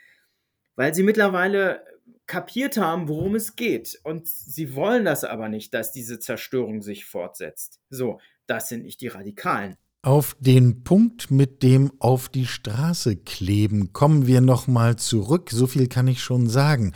weil 0.76 0.94
sie 0.94 1.02
mittlerweile 1.02 1.84
kapiert 2.26 2.76
haben, 2.76 3.08
worum 3.08 3.34
es 3.34 3.56
geht. 3.56 3.98
Und 4.04 4.28
sie 4.28 4.74
wollen 4.74 5.04
das 5.04 5.24
aber 5.24 5.48
nicht, 5.48 5.74
dass 5.74 5.92
diese 5.92 6.20
Zerstörung 6.20 6.80
sich 6.80 7.04
fortsetzt. 7.04 7.80
So, 7.90 8.20
das 8.46 8.68
sind 8.68 8.84
nicht 8.84 9.00
die 9.00 9.08
Radikalen. 9.08 9.76
Auf 10.02 10.34
den 10.40 10.82
Punkt 10.82 11.30
mit 11.30 11.62
dem 11.62 11.92
auf 11.98 12.30
die 12.30 12.46
Straße 12.46 13.16
kleben 13.16 13.92
kommen 13.92 14.26
wir 14.26 14.40
nochmal 14.40 14.96
zurück, 14.96 15.50
so 15.52 15.66
viel 15.66 15.88
kann 15.88 16.08
ich 16.08 16.22
schon 16.22 16.48
sagen. 16.48 16.94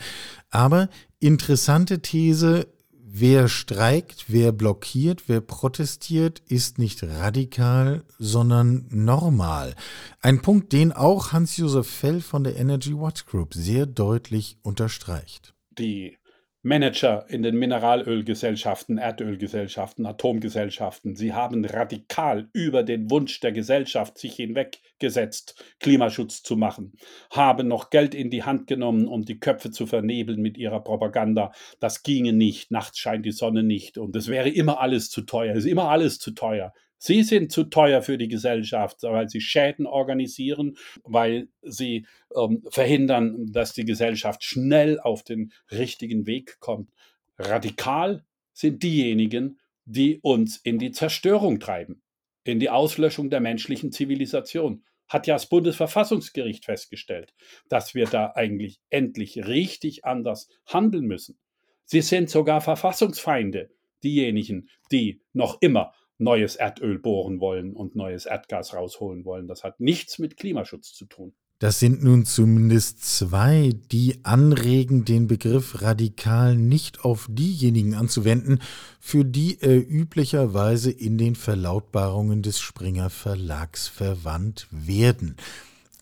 Aber 0.49 0.89
interessante 1.19 2.01
These, 2.01 2.67
wer 2.91 3.47
streikt, 3.47 4.25
wer 4.29 4.51
blockiert, 4.51 5.25
wer 5.27 5.41
protestiert, 5.41 6.41
ist 6.47 6.79
nicht 6.79 7.03
radikal, 7.03 8.03
sondern 8.17 8.87
normal. 8.89 9.75
Ein 10.21 10.41
Punkt, 10.41 10.73
den 10.73 10.91
auch 10.91 11.31
Hans-Josef 11.31 11.87
Fell 11.87 12.21
von 12.21 12.43
der 12.43 12.55
Energy 12.57 12.97
Watch 12.97 13.27
Group 13.27 13.53
sehr 13.53 13.85
deutlich 13.85 14.57
unterstreicht. 14.63 15.53
Die 15.77 16.17
Manager 16.65 17.27
in 17.29 17.43
den 17.43 17.57
Mineralölgesellschaften, 17.57 18.97
Erdölgesellschaften, 18.97 20.07
Atomgesellschaften, 20.07 21.15
sie 21.15 21.31
haben 21.31 21.63
radikal 21.63 22.49
über 22.53 22.81
den 22.81 23.11
Wunsch 23.11 23.39
der 23.39 23.51
Gesellschaft 23.51 24.17
sich 24.17 24.33
hinweggesetzt, 24.33 25.63
Klimaschutz 25.79 26.41
zu 26.41 26.57
machen, 26.57 26.93
haben 27.29 27.67
noch 27.67 27.91
Geld 27.91 28.15
in 28.15 28.31
die 28.31 28.41
Hand 28.41 28.65
genommen, 28.65 29.07
um 29.07 29.25
die 29.25 29.39
Köpfe 29.39 29.69
zu 29.69 29.85
vernebeln 29.85 30.41
mit 30.41 30.57
ihrer 30.57 30.83
Propaganda. 30.83 31.51
Das 31.79 32.01
ginge 32.01 32.33
nicht, 32.33 32.71
nachts 32.71 32.97
scheint 32.97 33.27
die 33.27 33.31
Sonne 33.31 33.61
nicht 33.61 33.99
und 33.99 34.15
es 34.15 34.27
wäre 34.27 34.49
immer 34.49 34.79
alles 34.79 35.11
zu 35.11 35.21
teuer, 35.21 35.53
es 35.53 35.65
ist 35.65 35.71
immer 35.71 35.89
alles 35.89 36.17
zu 36.17 36.31
teuer. 36.31 36.73
Sie 37.05 37.21
sind 37.21 37.51
zu 37.51 37.65
teuer 37.65 38.01
für 38.01 38.17
die 38.17 38.27
Gesellschaft, 38.27 39.03
weil 39.03 39.29
sie 39.29 39.39
Schäden 39.39 39.85
organisieren, 39.85 40.75
weil 41.03 41.49
sie 41.61 42.07
ähm, 42.35 42.63
verhindern, 42.71 43.45
dass 43.51 43.73
die 43.73 43.85
Gesellschaft 43.85 44.43
schnell 44.43 44.99
auf 44.99 45.21
den 45.21 45.53
richtigen 45.71 46.25
Weg 46.25 46.59
kommt. 46.59 46.89
Radikal 47.37 48.25
sind 48.53 48.81
diejenigen, 48.81 49.59
die 49.85 50.17
uns 50.23 50.57
in 50.57 50.79
die 50.79 50.89
Zerstörung 50.89 51.59
treiben, 51.59 52.01
in 52.43 52.59
die 52.59 52.71
Auslöschung 52.71 53.29
der 53.29 53.39
menschlichen 53.39 53.91
Zivilisation. 53.91 54.83
Hat 55.07 55.27
ja 55.27 55.35
das 55.35 55.47
Bundesverfassungsgericht 55.47 56.65
festgestellt, 56.65 57.35
dass 57.69 57.93
wir 57.93 58.05
da 58.05 58.31
eigentlich 58.33 58.79
endlich 58.89 59.45
richtig 59.45 60.05
anders 60.05 60.49
handeln 60.65 61.05
müssen. 61.05 61.37
Sie 61.83 62.01
sind 62.01 62.31
sogar 62.31 62.61
Verfassungsfeinde, 62.61 63.69
diejenigen, 64.03 64.69
die 64.91 65.21
noch 65.33 65.61
immer 65.61 65.93
neues 66.17 66.55
Erdöl 66.55 66.99
bohren 66.99 67.39
wollen 67.39 67.73
und 67.73 67.95
neues 67.95 68.25
Erdgas 68.25 68.73
rausholen 68.73 69.25
wollen. 69.25 69.47
Das 69.47 69.63
hat 69.63 69.79
nichts 69.79 70.19
mit 70.19 70.37
Klimaschutz 70.37 70.93
zu 70.93 71.05
tun. 71.05 71.33
Das 71.59 71.79
sind 71.79 72.03
nun 72.03 72.25
zumindest 72.25 73.05
zwei, 73.05 73.71
die 73.89 74.19
anregen, 74.23 75.05
den 75.05 75.27
Begriff 75.27 75.81
radikal 75.81 76.57
nicht 76.57 77.05
auf 77.05 77.27
diejenigen 77.31 77.95
anzuwenden, 77.95 78.59
für 78.99 79.23
die 79.23 79.57
er 79.61 79.77
üblicherweise 79.77 80.91
in 80.91 81.17
den 81.17 81.35
Verlautbarungen 81.35 82.41
des 82.41 82.59
Springer 82.59 83.09
Verlags 83.09 83.87
verwandt 83.87 84.67
werden. 84.69 85.37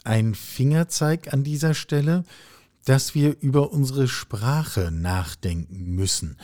Ein 0.03 0.34
Fingerzeig 0.34 1.32
an 1.32 1.43
dieser 1.43 1.75
Stelle, 1.75 2.24
dass 2.86 3.13
wir 3.13 3.38
über 3.39 3.72
unsere 3.72 4.08
Sprache 4.08 4.89
nachdenken 4.91 5.96
müssen. 5.96 6.38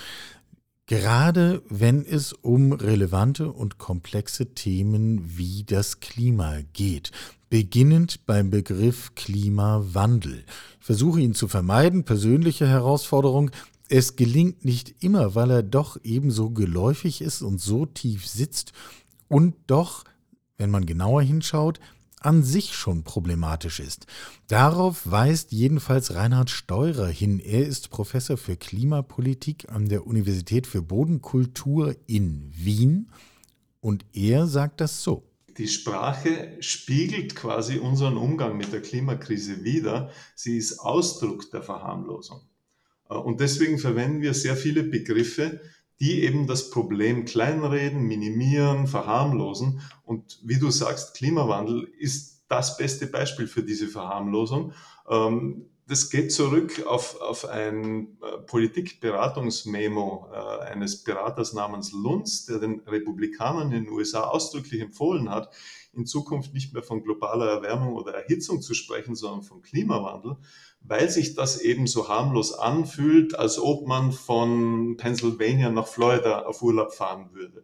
Gerade 0.90 1.62
wenn 1.70 2.04
es 2.04 2.34
um 2.34 2.72
relevante 2.72 3.52
und 3.52 3.78
komplexe 3.78 4.56
Themen 4.56 5.38
wie 5.38 5.64
das 5.64 6.00
Klima 6.00 6.62
geht, 6.74 7.12
beginnend 7.52 8.26
beim 8.26 8.50
Begriff 8.50 9.14
Klimawandel. 9.14 10.46
Ich 10.80 10.86
versuche 10.88 11.22
ihn 11.22 11.36
zu 11.36 11.48
vermeiden, 11.48 12.06
persönliche 12.06 12.68
Herausforderung. 12.68 13.52
Es 13.88 14.16
gelingt 14.16 14.66
nicht 14.66 14.96
immer, 15.04 15.36
weil 15.36 15.52
er 15.52 15.62
doch 15.62 16.00
ebenso 16.04 16.50
geläufig 16.50 17.22
ist 17.22 17.44
und 17.44 17.62
so 17.62 17.86
tief 17.86 18.26
sitzt 18.26 18.74
und 19.28 19.54
doch, 19.68 20.06
wenn 20.58 20.72
man 20.72 20.88
genauer 20.88 21.22
hinschaut, 21.22 21.80
an 22.20 22.44
sich 22.44 22.74
schon 22.74 23.04
problematisch 23.04 23.80
ist. 23.80 24.06
Darauf 24.48 25.10
weist 25.10 25.52
jedenfalls 25.52 26.16
Reinhard 26.16 26.50
Steurer 26.50 27.08
hin. 27.08 27.40
Er 27.40 27.66
ist 27.66 27.90
Professor 27.90 28.38
für 28.38 28.56
Klimapolitik 28.56 29.70
an 29.70 29.90
der 29.90 30.06
Universität 30.06 30.68
für 30.68 30.82
Bodenkultur 30.82 31.96
in 32.08 32.52
Wien 32.56 33.10
und 33.82 34.06
er 34.14 34.48
sagt 34.48 34.82
das 34.82 35.04
so. 35.04 35.24
Die 35.58 35.68
Sprache 35.68 36.56
spiegelt 36.62 37.36
quasi 37.36 37.80
unseren 37.80 38.16
Umgang 38.16 38.56
mit 38.56 38.72
der 38.72 38.82
Klimakrise 38.82 39.64
wider. 39.64 40.10
Sie 40.34 40.58
ist 40.58 40.80
Ausdruck 40.80 41.52
der 41.52 41.62
Verharmlosung. 41.62 42.42
Und 43.10 43.42
deswegen 43.42 43.80
verwenden 43.80 44.22
wir 44.22 44.34
sehr 44.34 44.56
viele 44.56 44.84
Begriffe, 44.84 45.60
die 46.00 46.24
eben 46.24 46.48
das 46.48 46.70
Problem 46.70 47.26
kleinreden, 47.26 48.02
minimieren, 48.02 48.88
verharmlosen. 48.88 49.82
Und 50.06 50.40
wie 50.44 50.58
du 50.58 50.72
sagst, 50.72 51.16
Klimawandel 51.16 51.92
ist 51.98 52.44
das 52.48 52.78
beste 52.78 53.08
Beispiel 53.08 53.48
für 53.48 53.64
diese 53.64 53.88
Verharmlosung. 53.88 54.74
Ähm, 55.10 55.70
das 55.90 56.12
geht 56.12 56.32
zurück 56.32 56.86
auf, 56.86 57.20
auf 57.20 57.46
ein 57.46 58.20
äh, 58.22 58.38
Politikberatungsmemo 58.46 60.30
äh, 60.32 60.66
eines 60.66 61.04
Beraters 61.04 61.54
namens 61.54 61.92
Lunz, 61.92 62.46
der 62.46 62.60
den 62.60 62.82
Republikanern 62.82 63.72
in 63.72 63.86
den 63.86 63.94
USA 63.94 64.26
ausdrücklich 64.26 64.82
empfohlen 64.82 65.32
hat, 65.32 65.52
in 65.94 66.06
Zukunft 66.06 66.54
nicht 66.54 66.74
mehr 66.74 66.84
von 66.84 67.04
globaler 67.04 67.50
Erwärmung 67.50 67.96
oder 67.96 68.14
Erhitzung 68.14 68.62
zu 68.62 68.76
sprechen, 68.76 69.16
sondern 69.16 69.42
von 69.42 69.64
Klimawandel 69.64 70.38
weil 70.82 71.10
sich 71.10 71.36
das 71.36 71.62
eben 71.62 71.88
so 71.88 72.08
harmlos 72.08 72.54
anfühlt, 72.54 73.38
als 73.38 73.60
ob 73.60 73.88
man 73.88 74.12
von 74.12 74.98
Pennsylvania 74.98 75.70
nach 75.70 75.88
Florida 75.88 76.44
auf 76.44 76.62
Urlaub 76.62 76.94
fahren 76.94 77.30
würde. 77.34 77.64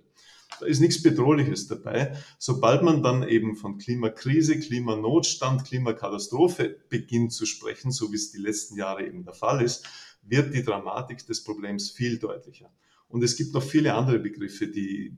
Da 0.60 0.66
ist 0.68 0.80
nichts 0.80 1.02
Bedrohliches 1.02 1.68
dabei. 1.68 2.16
Sobald 2.38 2.82
man 2.82 3.04
dann 3.04 3.28
eben 3.28 3.56
von 3.56 3.78
Klimakrise, 3.78 4.60
Klimanotstand, 4.60 5.66
Klimakatastrophe 5.66 6.78
beginnt 6.90 7.34
zu 7.34 7.46
sprechen, 7.46 7.92
so 7.92 8.12
wie 8.12 8.16
es 8.16 8.32
die 8.32 8.38
letzten 8.38 8.78
Jahre 8.78 9.06
eben 9.06 9.24
der 9.24 9.34
Fall 9.34 9.62
ist, 9.62 9.86
wird 10.22 10.54
die 10.54 10.64
Dramatik 10.64 11.26
des 11.26 11.44
Problems 11.44 11.92
viel 11.92 12.20
deutlicher. 12.20 12.72
Und 13.08 13.24
es 13.24 13.36
gibt 13.36 13.54
noch 13.54 13.64
viele 13.64 13.94
andere 13.94 14.20
Begriffe, 14.20 14.68
die 14.68 15.18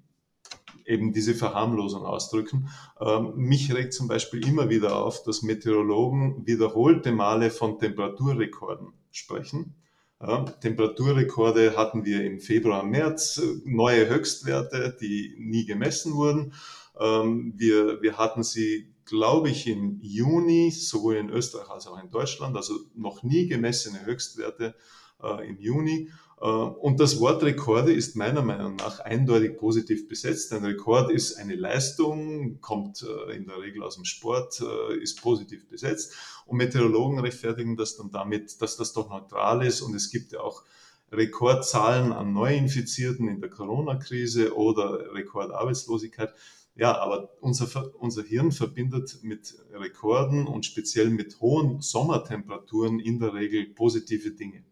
eben 0.88 1.12
diese 1.12 1.36
Verharmlosung 1.36 2.06
ausdrücken. 2.06 2.70
Ähm, 3.00 3.34
mich 3.36 3.74
regt 3.74 3.94
zum 3.94 4.08
Beispiel 4.08 4.48
immer 4.48 4.70
wieder 4.70 4.96
auf, 4.96 5.24
dass 5.24 5.44
Meteorologen 5.44 6.48
wiederholte 6.48 7.12
Male 7.12 7.52
von 7.52 7.78
Temperaturrekorden 7.78 8.94
sprechen. 9.12 9.76
Ja, 10.20 10.46
Temperaturrekorde 10.46 11.78
hatten 11.78 12.04
wir 12.04 12.24
im 12.24 12.40
Februar, 12.40 12.84
März, 12.84 13.40
neue 13.66 14.10
Höchstwerte, 14.10 14.98
die 15.00 15.36
nie 15.38 15.66
gemessen 15.66 16.16
wurden. 16.16 16.54
Ähm, 17.00 17.54
wir, 17.56 18.02
wir 18.02 18.18
hatten 18.18 18.44
sie, 18.44 18.96
glaube 19.06 19.50
ich, 19.50 19.68
im 19.68 20.00
Juni, 20.02 20.72
sowohl 20.72 21.18
in 21.18 21.30
Österreich 21.30 21.70
als 21.70 21.86
auch 21.86 22.02
in 22.02 22.10
Deutschland, 22.10 22.56
also 22.56 22.74
noch 22.96 23.22
nie 23.22 23.48
gemessene 23.48 24.06
Höchstwerte 24.06 24.74
äh, 25.22 25.48
im 25.48 25.60
Juni. 25.60 26.10
Äh, 26.40 26.46
und 26.46 27.00
das 27.00 27.20
Wort 27.20 27.44
Rekorde 27.44 27.94
ist 27.94 28.16
meiner 28.16 28.42
Meinung 28.42 28.76
nach 28.76 29.00
eindeutig 29.00 29.58
positiv 29.58 30.08
besetzt. 30.08 30.54
Ein 30.54 30.66
Rekord 30.66 31.12
ist 31.12 31.38
eine 31.38 31.56
Leistung, 31.56 32.62
kommt 32.62 33.04
äh, 33.04 33.36
in 33.36 33.48
der 33.48 33.60
Regel 33.60 33.84
aus 33.84 33.96
dem 33.96 34.06
Sport, 34.06 34.62
äh, 34.62 34.98
ist 34.98 35.22
positiv 35.22 35.68
besetzt. 35.68 36.14
Und 36.46 36.58
Meteorologen 36.58 37.20
rechtfertigen 37.20 37.76
das 37.76 37.98
dann 37.98 38.12
damit, 38.12 38.62
dass 38.62 38.78
das 38.78 38.94
doch 38.94 39.10
neutral 39.10 39.66
ist. 39.66 39.82
Und 39.82 39.96
es 39.96 40.12
gibt 40.12 40.32
ja 40.32 40.42
auch 40.42 40.64
Rekordzahlen 41.12 42.12
an 42.12 42.34
Neuinfizierten 42.34 43.30
in 43.30 43.40
der 43.40 43.50
Corona-Krise 43.50 44.56
oder 44.56 45.14
Rekordarbeitslosigkeit. 45.14 46.34
Ja, 46.76 47.00
aber 47.00 47.32
unser, 47.40 47.92
unser 47.98 48.24
Hirn 48.24 48.52
verbindet 48.52 49.20
mit 49.24 49.56
Rekorden 49.74 50.46
und 50.46 50.66
speziell 50.66 51.10
mit 51.10 51.40
hohen 51.40 51.82
Sommertemperaturen 51.82 53.00
in 53.00 53.20
der 53.20 53.34
Regel 53.34 53.66
positive 53.74 54.32
Dinge. 54.32 54.64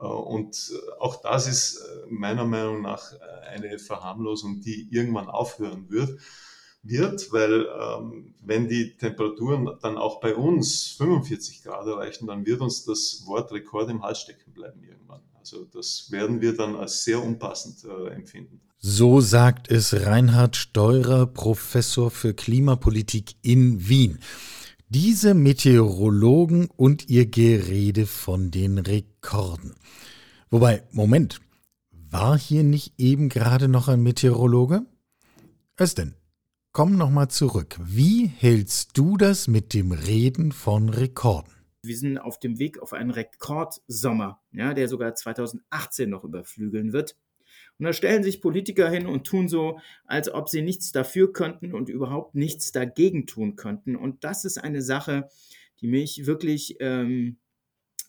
Äh, 0.00 0.04
und 0.04 0.72
auch 0.98 1.22
das 1.22 1.46
ist 1.46 1.76
äh, 1.76 2.06
meiner 2.08 2.44
Meinung 2.44 2.82
nach 2.82 3.12
äh, 3.12 3.16
eine 3.48 3.78
Verharmlosung, 3.78 4.60
die 4.60 4.88
irgendwann 4.90 5.28
aufhören 5.28 5.90
wird, 5.90 6.18
wird 6.82 7.32
weil 7.32 7.66
ähm, 7.80 8.34
wenn 8.42 8.68
die 8.68 8.96
Temperaturen 8.96 9.70
dann 9.80 9.96
auch 9.96 10.20
bei 10.20 10.34
uns 10.34 10.88
45 10.98 11.62
Grad 11.62 11.86
erreichen, 11.86 12.26
dann 12.26 12.44
wird 12.44 12.60
uns 12.60 12.84
das 12.84 13.22
Wort 13.26 13.52
Rekord 13.52 13.90
im 13.90 14.02
Hals 14.02 14.20
stecken 14.20 14.52
bleiben 14.52 14.82
irgendwann. 14.82 15.22
Also 15.38 15.64
das 15.64 16.10
werden 16.10 16.40
wir 16.40 16.56
dann 16.56 16.76
als 16.76 17.04
sehr 17.04 17.22
unpassend 17.22 17.84
äh, 17.84 18.08
empfinden. 18.10 18.60
So 18.78 19.22
sagt 19.22 19.70
es 19.70 19.94
Reinhard 19.94 20.56
Steurer, 20.56 21.26
Professor 21.26 22.10
für 22.10 22.34
Klimapolitik 22.34 23.34
in 23.40 23.88
Wien. 23.88 24.18
Diese 24.88 25.32
Meteorologen 25.32 26.68
und 26.76 27.08
ihr 27.08 27.26
Gerede 27.26 28.06
von 28.06 28.50
den 28.50 28.78
Rekorden. 28.78 29.74
Wobei, 30.50 30.82
Moment, 30.92 31.40
war 31.90 32.38
hier 32.38 32.62
nicht 32.62 32.92
eben 32.98 33.30
gerade 33.30 33.66
noch 33.66 33.88
ein 33.88 34.02
Meteorologe? 34.02 34.84
Es 35.76 35.94
denn, 35.94 36.14
komm 36.72 36.96
nochmal 36.96 37.28
zurück. 37.28 37.78
Wie 37.82 38.26
hältst 38.26 38.96
du 38.96 39.16
das 39.16 39.48
mit 39.48 39.72
dem 39.72 39.90
Reden 39.90 40.52
von 40.52 40.90
Rekorden? 40.90 41.50
Wir 41.82 41.96
sind 41.96 42.18
auf 42.18 42.38
dem 42.38 42.58
Weg 42.58 42.78
auf 42.78 42.92
einen 42.92 43.10
Rekordsommer, 43.10 44.42
ja, 44.52 44.74
der 44.74 44.88
sogar 44.88 45.14
2018 45.14 46.10
noch 46.10 46.24
überflügeln 46.24 46.92
wird. 46.92 47.16
Und 47.78 47.86
da 47.86 47.92
stellen 47.92 48.22
sich 48.22 48.40
Politiker 48.40 48.88
hin 48.88 49.06
und 49.06 49.26
tun 49.26 49.48
so, 49.48 49.80
als 50.06 50.32
ob 50.32 50.48
sie 50.48 50.62
nichts 50.62 50.92
dafür 50.92 51.32
könnten 51.32 51.74
und 51.74 51.88
überhaupt 51.88 52.34
nichts 52.34 52.72
dagegen 52.72 53.26
tun 53.26 53.56
könnten. 53.56 53.96
Und 53.96 54.24
das 54.24 54.44
ist 54.44 54.58
eine 54.58 54.82
Sache, 54.82 55.28
die 55.80 55.88
mich 55.88 56.26
wirklich 56.26 56.76
ähm, 56.80 57.36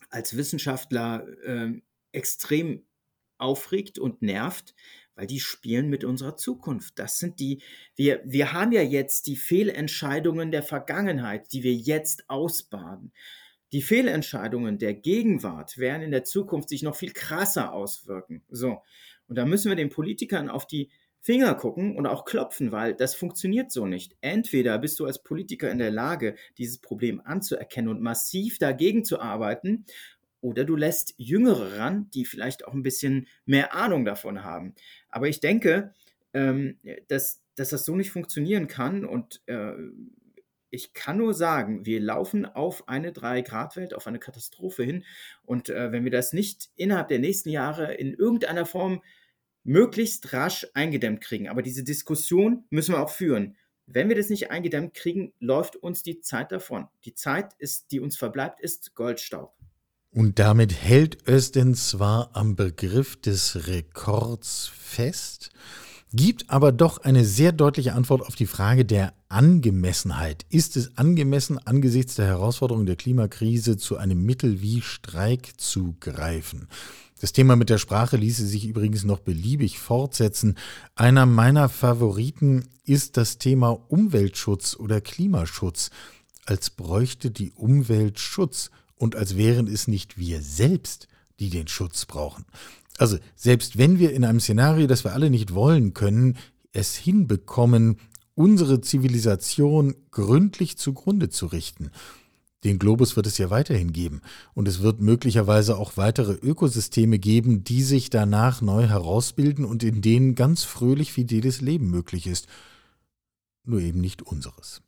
als 0.08 0.36
Wissenschaftler 0.36 1.26
ähm, 1.44 1.82
extrem 2.12 2.84
aufregt 3.38 3.98
und 3.98 4.22
nervt, 4.22 4.74
weil 5.14 5.26
die 5.26 5.40
spielen 5.40 5.88
mit 5.88 6.04
unserer 6.04 6.36
Zukunft. 6.36 6.98
Das 6.98 7.18
sind 7.18 7.40
die, 7.40 7.62
wir, 7.96 8.22
wir 8.24 8.52
haben 8.52 8.72
ja 8.72 8.82
jetzt 8.82 9.26
die 9.26 9.36
Fehlentscheidungen 9.36 10.50
der 10.50 10.62
Vergangenheit, 10.62 11.52
die 11.52 11.62
wir 11.62 11.74
jetzt 11.74 12.28
ausbaden. 12.28 13.12
Die 13.72 13.82
Fehlentscheidungen 13.82 14.78
der 14.78 14.94
Gegenwart 14.94 15.76
werden 15.78 16.02
in 16.02 16.12
der 16.12 16.24
Zukunft 16.24 16.68
sich 16.68 16.82
noch 16.82 16.94
viel 16.94 17.12
krasser 17.12 17.72
auswirken. 17.72 18.42
So. 18.48 18.82
Und 19.28 19.36
da 19.36 19.44
müssen 19.44 19.70
wir 19.70 19.76
den 19.76 19.90
Politikern 19.90 20.48
auf 20.48 20.66
die 20.66 20.90
Finger 21.20 21.54
gucken 21.54 21.96
und 21.96 22.06
auch 22.06 22.24
klopfen, 22.24 22.70
weil 22.70 22.94
das 22.94 23.16
funktioniert 23.16 23.72
so 23.72 23.86
nicht. 23.86 24.16
Entweder 24.20 24.78
bist 24.78 25.00
du 25.00 25.06
als 25.06 25.22
Politiker 25.22 25.70
in 25.70 25.78
der 25.78 25.90
Lage, 25.90 26.36
dieses 26.56 26.78
Problem 26.78 27.20
anzuerkennen 27.24 27.90
und 27.90 28.00
massiv 28.00 28.58
dagegen 28.58 29.04
zu 29.04 29.18
arbeiten, 29.20 29.86
oder 30.40 30.64
du 30.64 30.76
lässt 30.76 31.14
Jüngere 31.16 31.78
ran, 31.78 32.08
die 32.14 32.24
vielleicht 32.24 32.66
auch 32.66 32.74
ein 32.74 32.84
bisschen 32.84 33.26
mehr 33.46 33.74
Ahnung 33.74 34.04
davon 34.04 34.44
haben. 34.44 34.74
Aber 35.08 35.28
ich 35.28 35.40
denke, 35.40 35.92
ähm, 36.34 36.78
dass, 37.08 37.42
dass 37.56 37.70
das 37.70 37.84
so 37.84 37.96
nicht 37.96 38.10
funktionieren 38.10 38.68
kann 38.68 39.04
und 39.04 39.42
äh, 39.46 39.72
ich 40.76 40.92
kann 40.92 41.16
nur 41.16 41.34
sagen, 41.34 41.84
wir 41.86 42.00
laufen 42.00 42.44
auf 42.44 42.88
eine 42.88 43.10
3-Grad-Welt, 43.10 43.94
auf 43.94 44.06
eine 44.06 44.18
Katastrophe 44.18 44.84
hin. 44.84 45.04
Und 45.44 45.70
äh, 45.70 45.90
wenn 45.90 46.04
wir 46.04 46.10
das 46.10 46.32
nicht 46.32 46.68
innerhalb 46.76 47.08
der 47.08 47.18
nächsten 47.18 47.48
Jahre 47.48 47.94
in 47.94 48.14
irgendeiner 48.14 48.66
Form 48.66 49.02
möglichst 49.64 50.32
rasch 50.32 50.66
eingedämmt 50.74 51.20
kriegen, 51.20 51.48
aber 51.48 51.62
diese 51.62 51.82
Diskussion 51.82 52.64
müssen 52.70 52.94
wir 52.94 53.02
auch 53.02 53.10
führen. 53.10 53.56
Wenn 53.86 54.08
wir 54.08 54.16
das 54.16 54.30
nicht 54.30 54.50
eingedämmt 54.50 54.94
kriegen, 54.94 55.32
läuft 55.40 55.76
uns 55.76 56.02
die 56.02 56.20
Zeit 56.20 56.52
davon. 56.52 56.88
Die 57.04 57.14
Zeit, 57.14 57.54
ist, 57.58 57.90
die 57.90 58.00
uns 58.00 58.16
verbleibt, 58.16 58.60
ist 58.60 58.94
Goldstaub. 58.94 59.54
Und 60.10 60.38
damit 60.38 60.72
hält 60.72 61.26
Östen 61.28 61.74
zwar 61.74 62.30
am 62.34 62.56
Begriff 62.56 63.20
des 63.20 63.66
Rekords 63.66 64.70
fest, 64.74 65.50
gibt 66.12 66.50
aber 66.50 66.72
doch 66.72 66.98
eine 66.98 67.24
sehr 67.24 67.52
deutliche 67.52 67.94
Antwort 67.94 68.22
auf 68.22 68.36
die 68.36 68.46
Frage 68.46 68.84
der 68.84 69.12
Angemessenheit. 69.28 70.46
Ist 70.50 70.76
es 70.76 70.96
angemessen, 70.96 71.58
angesichts 71.58 72.14
der 72.14 72.26
Herausforderungen 72.26 72.86
der 72.86 72.96
Klimakrise 72.96 73.76
zu 73.76 73.96
einem 73.96 74.24
Mittel 74.24 74.62
wie 74.62 74.80
Streik 74.80 75.60
zu 75.60 75.96
greifen? 76.00 76.68
Das 77.20 77.32
Thema 77.32 77.56
mit 77.56 77.70
der 77.70 77.78
Sprache 77.78 78.16
ließe 78.16 78.46
sich 78.46 78.66
übrigens 78.66 79.04
noch 79.04 79.20
beliebig 79.20 79.78
fortsetzen. 79.78 80.56
Einer 80.94 81.24
meiner 81.24 81.68
Favoriten 81.68 82.68
ist 82.84 83.16
das 83.16 83.38
Thema 83.38 83.70
Umweltschutz 83.88 84.76
oder 84.76 85.00
Klimaschutz, 85.00 85.90
als 86.44 86.70
bräuchte 86.70 87.30
die 87.30 87.52
Umwelt 87.52 88.20
Schutz 88.20 88.70
und 88.96 89.16
als 89.16 89.36
wären 89.36 89.66
es 89.66 89.88
nicht 89.88 90.18
wir 90.18 90.42
selbst, 90.42 91.08
die 91.40 91.50
den 91.50 91.68
Schutz 91.68 92.06
brauchen. 92.06 92.44
Also 92.98 93.18
selbst 93.34 93.78
wenn 93.78 93.98
wir 93.98 94.12
in 94.12 94.24
einem 94.24 94.40
Szenario, 94.40 94.86
das 94.86 95.04
wir 95.04 95.12
alle 95.12 95.30
nicht 95.30 95.54
wollen 95.54 95.94
können, 95.94 96.36
es 96.72 96.96
hinbekommen, 96.96 97.98
unsere 98.34 98.80
Zivilisation 98.80 99.94
gründlich 100.10 100.76
zugrunde 100.76 101.28
zu 101.30 101.46
richten. 101.46 101.90
Den 102.64 102.78
Globus 102.78 103.16
wird 103.16 103.26
es 103.26 103.38
ja 103.38 103.50
weiterhin 103.50 103.92
geben 103.92 104.22
und 104.54 104.66
es 104.66 104.80
wird 104.80 105.00
möglicherweise 105.00 105.76
auch 105.76 105.96
weitere 105.96 106.32
Ökosysteme 106.32 107.18
geben, 107.18 107.64
die 107.64 107.82
sich 107.82 108.10
danach 108.10 108.60
neu 108.60 108.86
herausbilden 108.86 109.64
und 109.64 109.82
in 109.84 110.02
denen 110.02 110.34
ganz 110.34 110.64
fröhlich 110.64 111.12
fideles 111.12 111.60
Leben 111.60 111.90
möglich 111.90 112.26
ist. 112.26 112.46
Nur 113.64 113.80
eben 113.80 114.00
nicht 114.00 114.22
unseres. 114.22 114.82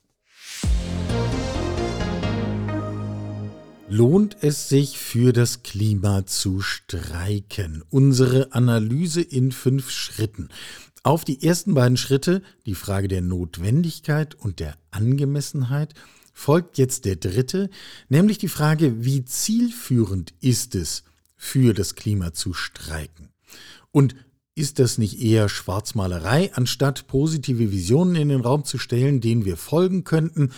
Lohnt 3.91 4.37
es 4.43 4.69
sich 4.69 4.99
für 4.99 5.33
das 5.33 5.63
Klima 5.63 6.27
zu 6.27 6.61
streiken? 6.61 7.83
Unsere 7.89 8.53
Analyse 8.53 9.23
in 9.23 9.51
fünf 9.51 9.91
Schritten. 9.91 10.51
Auf 11.03 11.25
die 11.25 11.43
ersten 11.43 11.73
beiden 11.73 11.97
Schritte, 11.97 12.43
die 12.67 12.75
Frage 12.75 13.09
der 13.09 13.23
Notwendigkeit 13.23 14.35
und 14.35 14.61
der 14.61 14.77
Angemessenheit, 14.91 15.95
folgt 16.35 16.77
jetzt 16.77 17.07
der 17.07 17.17
dritte, 17.17 17.71
nämlich 18.11 18.37
die 18.37 18.49
Frage, 18.49 19.07
wie 19.07 19.25
zielführend 19.25 20.35
ist 20.41 20.75
es, 20.75 21.03
für 21.35 21.73
das 21.73 21.95
Klima 21.95 22.35
zu 22.35 22.53
streiken? 22.53 23.31
Und 23.91 24.15
ist 24.55 24.81
das 24.81 24.99
nicht 24.99 25.19
eher 25.23 25.49
Schwarzmalerei, 25.49 26.53
anstatt 26.53 27.07
positive 27.07 27.73
Visionen 27.73 28.17
in 28.17 28.29
den 28.29 28.43
Raum 28.43 28.65
zu 28.65 28.77
stellen, 28.77 29.23
denen 29.23 29.47
wir 29.47 29.57
folgen 29.57 30.05
könnten 30.05 30.51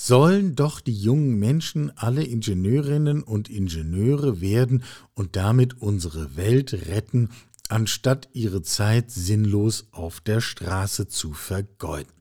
sollen 0.00 0.54
doch 0.54 0.80
die 0.80 0.94
jungen 0.94 1.40
Menschen 1.40 1.90
alle 1.96 2.22
Ingenieurinnen 2.22 3.20
und 3.20 3.50
Ingenieure 3.50 4.40
werden 4.40 4.84
und 5.14 5.34
damit 5.34 5.82
unsere 5.82 6.36
Welt 6.36 6.72
retten, 6.86 7.30
anstatt 7.68 8.28
ihre 8.32 8.62
Zeit 8.62 9.10
sinnlos 9.10 9.88
auf 9.90 10.20
der 10.20 10.40
Straße 10.40 11.08
zu 11.08 11.32
vergeuden. 11.32 12.12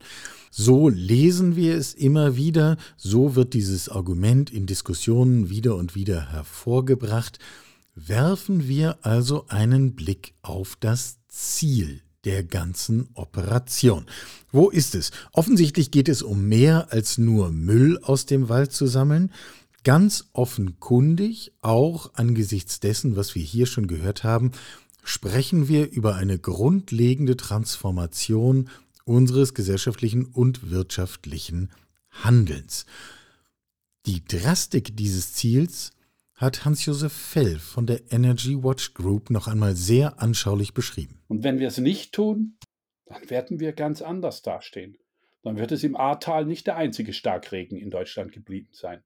So 0.49 0.89
lesen 0.89 1.55
wir 1.55 1.75
es 1.75 1.93
immer 1.93 2.35
wieder, 2.35 2.77
so 2.97 3.35
wird 3.35 3.53
dieses 3.53 3.89
Argument 3.89 4.49
in 4.49 4.65
Diskussionen 4.65 5.51
wieder 5.51 5.75
und 5.75 5.93
wieder 5.93 6.31
hervorgebracht. 6.31 7.37
Werfen 7.93 8.67
wir 8.67 8.97
also 9.05 9.45
einen 9.49 9.93
Blick 9.93 10.33
auf 10.41 10.77
das 10.79 11.19
Ziel 11.27 12.01
der 12.27 12.43
ganzen 12.43 13.07
Operation. 13.13 14.05
Wo 14.51 14.69
ist 14.69 14.95
es? 14.95 15.11
Offensichtlich 15.31 15.91
geht 15.91 16.09
es 16.09 16.21
um 16.21 16.49
mehr 16.49 16.91
als 16.91 17.17
nur 17.17 17.51
Müll 17.51 17.99
aus 18.03 18.25
dem 18.25 18.49
Wald 18.49 18.73
zu 18.73 18.85
sammeln. 18.85 19.31
Ganz 19.85 20.25
offenkundig, 20.33 21.53
auch 21.61 22.15
angesichts 22.15 22.81
dessen, 22.81 23.15
was 23.15 23.33
wir 23.33 23.41
hier 23.41 23.65
schon 23.65 23.87
gehört 23.87 24.25
haben, 24.25 24.51
sprechen 25.05 25.69
wir 25.69 25.89
über 25.89 26.15
eine 26.15 26.37
grundlegende 26.37 27.37
Transformation 27.37 28.67
unseres 29.05 29.53
gesellschaftlichen 29.53 30.25
und 30.25 30.69
wirtschaftlichen 30.69 31.69
Handelns. 32.11 32.85
Die 34.05 34.25
Drastik 34.25 34.97
dieses 34.97 35.31
Ziels 35.31 35.91
hat 36.37 36.65
Hans-Josef 36.65 37.11
Fell 37.11 37.57
von 37.57 37.87
der 37.87 38.11
Energy 38.11 38.63
Watch 38.63 38.93
Group 38.93 39.31
noch 39.31 39.47
einmal 39.47 39.75
sehr 39.75 40.21
anschaulich 40.21 40.73
beschrieben. 40.73 41.19
Und 41.27 41.43
wenn 41.43 41.59
wir 41.59 41.67
es 41.67 41.79
nicht 41.79 42.13
tun, 42.13 42.57
dann 43.05 43.29
werden 43.29 43.59
wir 43.59 43.73
ganz 43.73 44.01
anders 44.01 44.43
dastehen. 44.43 44.97
Dann 45.43 45.57
wird 45.57 45.71
es 45.71 45.83
im 45.83 45.95
Ahrtal 45.95 46.45
nicht 46.45 46.67
der 46.67 46.77
einzige 46.77 47.11
Starkregen 47.11 47.77
in 47.77 47.89
Deutschland 47.89 48.31
geblieben 48.31 48.69
sein. 48.71 49.03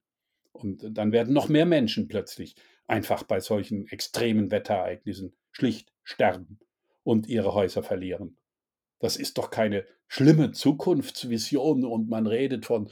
Und 0.52 0.96
dann 0.96 1.12
werden 1.12 1.32
noch 1.32 1.48
mehr 1.48 1.66
Menschen 1.66 2.08
plötzlich 2.08 2.54
einfach 2.86 3.22
bei 3.22 3.40
solchen 3.40 3.86
extremen 3.88 4.50
Wetterereignissen 4.50 5.34
schlicht 5.52 5.92
sterben 6.02 6.58
und 7.02 7.26
ihre 7.28 7.54
Häuser 7.54 7.82
verlieren. 7.82 8.36
Das 8.98 9.16
ist 9.16 9.38
doch 9.38 9.50
keine 9.50 9.86
schlimme 10.06 10.52
Zukunftsvision 10.52 11.84
und 11.84 12.08
man 12.08 12.26
redet 12.26 12.66
von, 12.66 12.90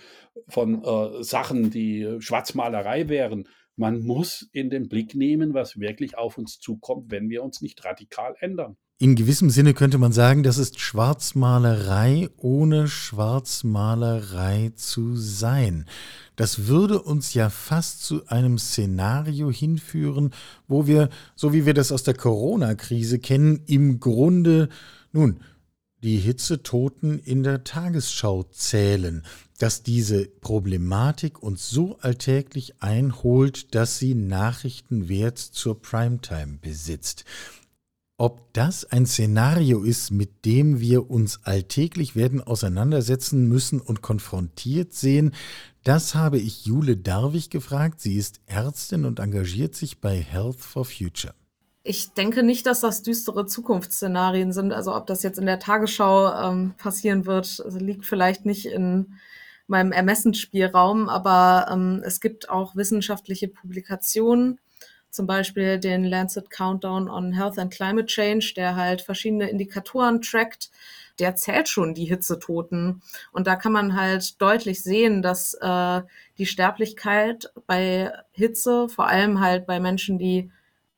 von 0.48 0.82
äh, 0.82 1.22
Sachen, 1.22 1.70
die 1.70 2.16
Schwarzmalerei 2.20 3.08
wären. 3.08 3.46
Man 3.80 4.02
muss 4.02 4.46
in 4.52 4.68
den 4.68 4.90
Blick 4.90 5.14
nehmen, 5.14 5.54
was 5.54 5.78
wirklich 5.80 6.18
auf 6.18 6.36
uns 6.36 6.60
zukommt, 6.60 7.10
wenn 7.10 7.30
wir 7.30 7.42
uns 7.42 7.62
nicht 7.62 7.82
radikal 7.82 8.34
ändern. 8.38 8.76
In 8.98 9.14
gewissem 9.14 9.48
Sinne 9.48 9.72
könnte 9.72 9.96
man 9.96 10.12
sagen, 10.12 10.42
das 10.42 10.58
ist 10.58 10.78
Schwarzmalerei 10.78 12.28
ohne 12.36 12.88
Schwarzmalerei 12.88 14.72
zu 14.74 15.16
sein. 15.16 15.86
Das 16.36 16.66
würde 16.66 17.00
uns 17.00 17.32
ja 17.32 17.48
fast 17.48 18.04
zu 18.04 18.26
einem 18.26 18.58
Szenario 18.58 19.50
hinführen, 19.50 20.34
wo 20.68 20.86
wir, 20.86 21.08
so 21.34 21.54
wie 21.54 21.64
wir 21.64 21.72
das 21.72 21.90
aus 21.90 22.02
der 22.02 22.12
Corona-Krise 22.12 23.18
kennen, 23.18 23.62
im 23.64 23.98
Grunde, 23.98 24.68
nun, 25.10 25.40
die 26.02 26.18
Hitzetoten 26.18 27.18
in 27.18 27.42
der 27.42 27.64
Tagesschau 27.64 28.42
zählen, 28.42 29.22
dass 29.60 29.82
diese 29.82 30.24
Problematik 30.26 31.42
uns 31.42 31.68
so 31.68 31.98
alltäglich 32.00 32.82
einholt, 32.82 33.74
dass 33.74 33.98
sie 33.98 34.14
Nachrichtenwert 34.14 35.36
zur 35.36 35.82
Primetime 35.82 36.58
besitzt. 36.62 37.26
Ob 38.16 38.52
das 38.54 38.86
ein 38.86 39.04
Szenario 39.04 39.82
ist, 39.82 40.12
mit 40.12 40.46
dem 40.46 40.80
wir 40.80 41.10
uns 41.10 41.40
alltäglich 41.44 42.16
werden 42.16 42.42
auseinandersetzen 42.42 43.48
müssen 43.48 43.80
und 43.80 44.02
konfrontiert 44.02 44.94
sehen, 44.94 45.32
Das 45.82 46.14
habe 46.14 46.38
ich 46.38 46.66
Jule 46.66 46.96
Darwig 46.96 47.50
gefragt. 47.50 48.00
Sie 48.02 48.16
ist 48.16 48.40
Ärztin 48.46 49.06
und 49.06 49.18
engagiert 49.18 49.74
sich 49.74 50.00
bei 50.00 50.16
Health 50.16 50.60
for 50.60 50.84
Future. 50.84 51.34
Ich 51.82 52.12
denke 52.12 52.42
nicht, 52.42 52.66
dass 52.66 52.80
das 52.80 53.02
düstere 53.02 53.46
Zukunftsszenarien 53.46 54.52
sind. 54.52 54.72
Also 54.72 54.94
ob 54.94 55.06
das 55.06 55.22
jetzt 55.22 55.38
in 55.38 55.46
der 55.46 55.58
Tagesschau 55.58 56.34
ähm, 56.34 56.74
passieren 56.76 57.24
wird, 57.24 57.64
liegt 57.78 58.04
vielleicht 58.04 58.44
nicht 58.44 58.66
in 58.66 59.14
meinem 59.70 59.92
Ermessensspielraum, 59.92 61.08
aber 61.08 61.68
ähm, 61.72 62.02
es 62.04 62.20
gibt 62.20 62.50
auch 62.50 62.76
wissenschaftliche 62.76 63.48
Publikationen, 63.48 64.58
zum 65.10 65.26
Beispiel 65.26 65.78
den 65.78 66.04
Lancet 66.04 66.50
Countdown 66.50 67.08
on 67.08 67.32
Health 67.32 67.58
and 67.58 67.72
Climate 67.72 68.06
Change, 68.06 68.52
der 68.54 68.76
halt 68.76 69.02
verschiedene 69.02 69.48
Indikatoren 69.50 70.22
trackt. 70.22 70.70
Der 71.18 71.34
zählt 71.34 71.68
schon 71.68 71.94
die 71.94 72.04
Hitzetoten. 72.04 73.02
Und 73.32 73.46
da 73.46 73.56
kann 73.56 73.72
man 73.72 73.96
halt 73.96 74.40
deutlich 74.40 74.82
sehen, 74.82 75.20
dass 75.20 75.54
äh, 75.54 76.02
die 76.38 76.46
Sterblichkeit 76.46 77.52
bei 77.66 78.12
Hitze, 78.30 78.88
vor 78.88 79.08
allem 79.08 79.40
halt 79.40 79.66
bei 79.66 79.80
Menschen, 79.80 80.18
die 80.18 80.50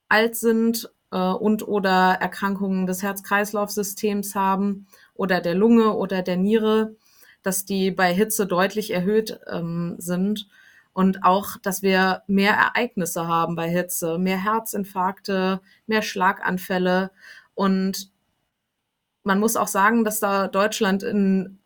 alt 0.08 0.36
sind 0.36 0.90
äh, 1.10 1.16
und 1.16 1.66
oder 1.66 2.18
Erkrankungen 2.20 2.86
des 2.86 3.02
Herz-Kreislauf-Systems 3.02 4.34
haben 4.34 4.86
oder 5.14 5.40
der 5.40 5.54
Lunge 5.54 5.94
oder 5.94 6.22
der 6.22 6.36
Niere, 6.36 6.94
dass 7.42 7.64
die 7.64 7.90
bei 7.90 8.12
Hitze 8.12 8.46
deutlich 8.46 8.90
erhöht 8.90 9.40
ähm, 9.50 9.96
sind. 9.98 10.48
Und 10.94 11.24
auch, 11.24 11.56
dass 11.62 11.82
wir 11.82 12.22
mehr 12.26 12.52
Ereignisse 12.52 13.26
haben 13.26 13.56
bei 13.56 13.68
Hitze, 13.68 14.18
mehr 14.18 14.42
Herzinfarkte, 14.42 15.60
mehr 15.86 16.02
Schlaganfälle. 16.02 17.10
Und 17.54 18.10
man 19.24 19.40
muss 19.40 19.56
auch 19.56 19.68
sagen, 19.68 20.04
dass 20.04 20.20
da 20.20 20.48
Deutschland 20.48 21.02
in 21.02 21.58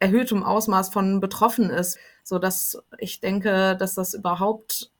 erhöhtem 0.00 0.42
Ausmaß 0.42 0.88
von 0.88 1.20
betroffen 1.20 1.70
ist, 1.70 1.98
so 2.24 2.38
dass 2.38 2.82
ich 2.98 3.20
denke, 3.20 3.76
dass 3.76 3.94
das 3.94 4.14
überhaupt 4.14 4.90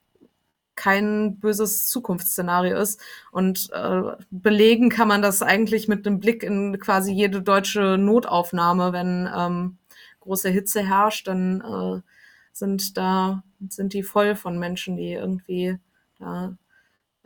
kein 0.77 1.39
böses 1.39 1.89
Zukunftsszenario 1.89 2.79
ist. 2.79 3.01
Und 3.33 3.71
äh, 3.73 4.03
belegen 4.31 4.89
kann 4.89 5.09
man 5.09 5.23
das 5.23 5.43
eigentlich 5.43 5.89
mit 5.89 6.07
einem 6.07 6.21
Blick 6.21 6.43
in 6.43 6.79
quasi 6.79 7.13
jede 7.13 7.43
deutsche 7.43 7.99
Notaufnahme. 7.99 8.93
Wenn 8.93 9.29
ähm, 9.35 9.79
große 10.21 10.51
Hitze 10.51 10.87
herrscht, 10.87 11.27
dann 11.27 11.61
äh, 11.61 12.01
sind 12.53 12.97
da, 12.97 13.43
sind 13.69 13.93
die 13.93 14.03
voll 14.03 14.37
von 14.37 14.59
Menschen, 14.59 14.97
die 14.97 15.13
irgendwie 15.13 15.79
da 16.19 16.57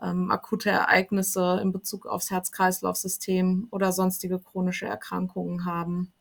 ähm, 0.00 0.30
akute 0.30 0.70
Ereignisse 0.70 1.59
in 1.62 1.72
Bezug 1.72 2.07
aufs 2.07 2.30
Herz-Kreislauf-System 2.30 3.68
oder 3.70 3.92
sonstige 3.92 4.38
chronische 4.38 4.87
Erkrankungen 4.87 5.64
haben. 5.64 6.12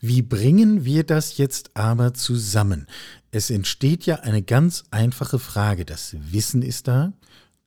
Wie 0.00 0.22
bringen 0.22 0.84
wir 0.84 1.04
das 1.04 1.38
jetzt 1.38 1.76
aber 1.76 2.12
zusammen? 2.12 2.86
Es 3.30 3.50
entsteht 3.50 4.04
ja 4.04 4.16
eine 4.16 4.42
ganz 4.42 4.84
einfache 4.90 5.38
Frage. 5.38 5.84
Das 5.84 6.16
Wissen 6.32 6.62
ist 6.62 6.86
da, 6.86 7.14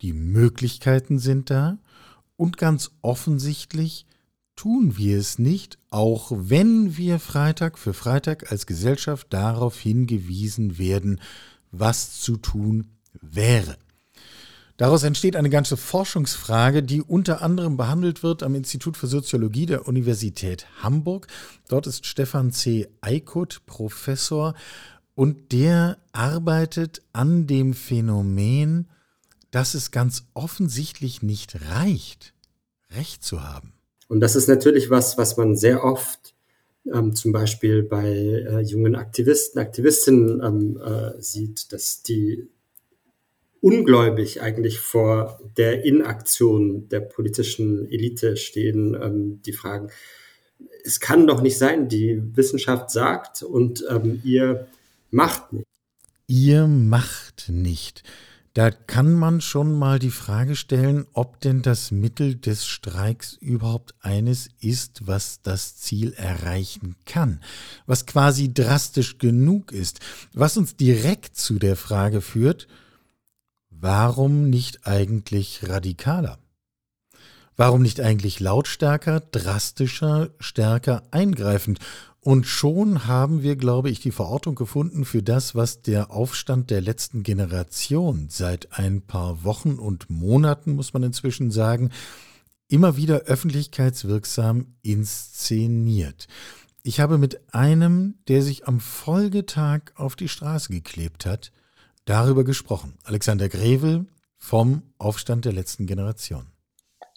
die 0.02 0.14
Möglichkeiten 0.14 1.18
sind 1.18 1.50
da 1.50 1.80
und 2.36 2.58
ganz 2.58 2.92
offensichtlich 3.02 4.06
tun 4.60 4.98
wir 4.98 5.18
es 5.18 5.40
nicht, 5.40 5.78
auch 5.90 6.34
wenn 6.36 6.98
wir 6.98 7.20
Freitag 7.20 7.78
für 7.78 7.94
Freitag 7.94 8.52
als 8.52 8.66
Gesellschaft 8.66 9.28
darauf 9.30 9.80
hingewiesen 9.80 10.78
werden, 10.78 11.22
was 11.72 12.20
zu 12.20 12.36
tun 12.36 12.90
wäre. 13.22 13.78
Daraus 14.76 15.04
entsteht 15.04 15.38
eine 15.38 15.50
ganze 15.50 15.78
Forschungsfrage, 15.78 16.84
die 16.84 17.02
unter 17.02 17.42
anderem 17.42 17.78
behandelt 17.78 18.22
wird 18.22 18.44
am 18.44 18.54
Institut 18.54 18.98
für 18.98 19.08
Soziologie 19.08 19.66
der 19.66 19.88
Universität 19.88 20.68
Hamburg. 20.84 21.28
Dort 21.70 21.88
ist 21.88 22.06
Stefan 22.06 22.52
C. 22.52 22.90
Eikut 23.00 23.66
Professor 23.66 24.56
und 25.16 25.54
der 25.54 26.00
arbeitet 26.12 27.02
an 27.14 27.48
dem 27.48 27.74
Phänomen, 27.74 28.90
dass 29.52 29.74
es 29.74 29.92
ganz 29.92 30.26
offensichtlich 30.34 31.22
nicht 31.22 31.62
reicht, 31.72 32.34
Recht 32.92 33.24
zu 33.24 33.42
haben. 33.42 33.72
Und 34.10 34.20
das 34.20 34.36
ist 34.36 34.50
natürlich 34.50 34.90
was, 34.90 35.18
was 35.18 35.38
man 35.38 35.56
sehr 35.56 35.84
oft 35.84 36.34
ähm, 36.92 37.16
zum 37.16 37.32
Beispiel 37.32 37.84
bei 37.84 38.10
äh, 38.10 38.60
jungen 38.62 38.96
Aktivisten, 38.96 39.62
Aktivistinnen 39.62 40.42
ähm, 40.44 40.82
äh, 40.82 41.22
sieht, 41.22 41.72
dass 41.72 42.02
die 42.02 42.50
ungläubig 43.62 44.42
eigentlich 44.42 44.80
vor 44.80 45.40
der 45.58 45.86
Inaktion 45.86 46.90
der 46.90 47.02
politischen 47.02 47.90
Elite 47.92 48.36
stehen, 48.36 48.98
ähm, 49.00 49.42
die 49.46 49.54
fragen, 49.54 49.90
es 50.84 51.00
kann 51.00 51.28
doch 51.28 51.42
nicht 51.42 51.58
sein, 51.58 51.88
die 51.88 52.22
Wissenschaft 52.36 52.90
sagt 52.90 53.44
und 53.44 53.86
ähm, 53.90 54.22
ihr 54.24 54.68
macht 55.12 55.54
nicht. 55.54 55.68
Ihr 56.26 56.68
macht 56.68 57.50
nicht. 57.50 58.04
Da 58.54 58.72
kann 58.72 59.14
man 59.14 59.42
schon 59.42 59.78
mal 59.78 60.00
die 60.00 60.10
Frage 60.10 60.56
stellen, 60.56 61.06
ob 61.14 61.40
denn 61.40 61.62
das 61.62 61.92
Mittel 61.92 62.36
des 62.36 62.66
Streiks 62.66 63.34
überhaupt 63.34 63.94
eines 64.02 64.50
ist, 64.60 65.06
was 65.08 65.42
das 65.44 65.78
Ziel 65.78 66.14
erreichen 66.14 66.96
kann, 67.06 67.42
was 67.86 68.08
quasi 68.08 68.52
drastisch 68.52 69.20
genug 69.20 69.72
ist, 69.72 70.00
was 70.34 70.58
uns 70.58 70.76
direkt 70.76 71.38
zu 71.38 71.60
der 71.60 71.76
Frage 71.76 72.22
führt, 72.22 72.68
warum 73.70 74.50
nicht 74.50 74.88
eigentlich 74.88 75.62
radikaler? 75.68 76.40
Warum 77.56 77.82
nicht 77.82 78.00
eigentlich 78.00 78.40
lautstärker, 78.40 79.20
drastischer, 79.20 80.30
stärker 80.40 81.04
eingreifend? 81.12 81.80
Und 82.30 82.46
schon 82.46 83.08
haben 83.08 83.42
wir, 83.42 83.56
glaube 83.56 83.90
ich, 83.90 84.02
die 84.02 84.12
Verortung 84.12 84.54
gefunden 84.54 85.04
für 85.04 85.24
das, 85.24 85.56
was 85.56 85.82
der 85.82 86.12
Aufstand 86.12 86.70
der 86.70 86.80
letzten 86.80 87.24
Generation 87.24 88.28
seit 88.30 88.78
ein 88.78 89.02
paar 89.02 89.44
Wochen 89.44 89.80
und 89.80 90.12
Monaten, 90.12 90.76
muss 90.76 90.94
man 90.94 91.02
inzwischen 91.02 91.50
sagen, 91.50 91.90
immer 92.68 92.96
wieder 92.96 93.22
öffentlichkeitswirksam 93.22 94.76
inszeniert. 94.84 96.28
Ich 96.84 97.00
habe 97.00 97.18
mit 97.18 97.52
einem, 97.52 98.20
der 98.28 98.44
sich 98.44 98.68
am 98.68 98.80
Folgetag 98.80 99.92
auf 99.96 100.16
die 100.16 100.30
Straße 100.30 100.72
geklebt 100.72 101.26
hat, 101.26 101.52
darüber 102.06 102.44
gesprochen. 102.44 103.00
Alexander 103.06 103.50
Grevel 103.50 104.06
vom 104.38 104.84
Aufstand 105.00 105.46
der 105.46 105.54
letzten 105.54 105.88
Generation. 105.88 106.46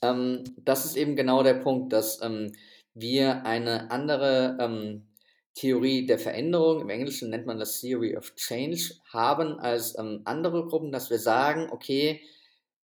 Ähm, 0.01 0.44
das 0.57 0.87
ist 0.87 0.96
eben 0.96 1.16
genau 1.16 1.42
der 1.42 1.53
Punkt, 1.53 1.92
dass 1.92 2.22
ähm, 2.22 2.53
wir 2.94 3.44
eine 3.46 3.90
andere 3.90 4.57
ähm, 4.61 5.09
Theorie 5.55 6.07
der 6.07 6.18
Veränderung, 6.18 6.81
im 6.81 6.90
Englischen 6.90 7.31
nennt 7.31 7.46
man 7.46 7.59
das 7.59 7.81
Theory 7.81 8.16
of 8.16 8.35
Change, 8.37 8.94
haben 9.12 9.59
als 9.61 9.98
ähm, 9.98 10.22
andere 10.24 10.66
Gruppen, 10.66 10.92
dass 10.92 11.11
wir 11.11 11.18
sagen, 11.18 11.68
okay, 11.70 12.22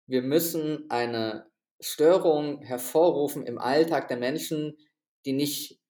wir 0.07 0.23
müssen 0.23 0.91
eine 0.91 1.47
Störung 1.81 2.61
hervorrufen 2.63 3.47
im 3.47 3.59
Alltag 3.59 4.09
der 4.09 4.17
Menschen, 4.17 4.77
die 5.25 5.33
nicht 5.33 5.81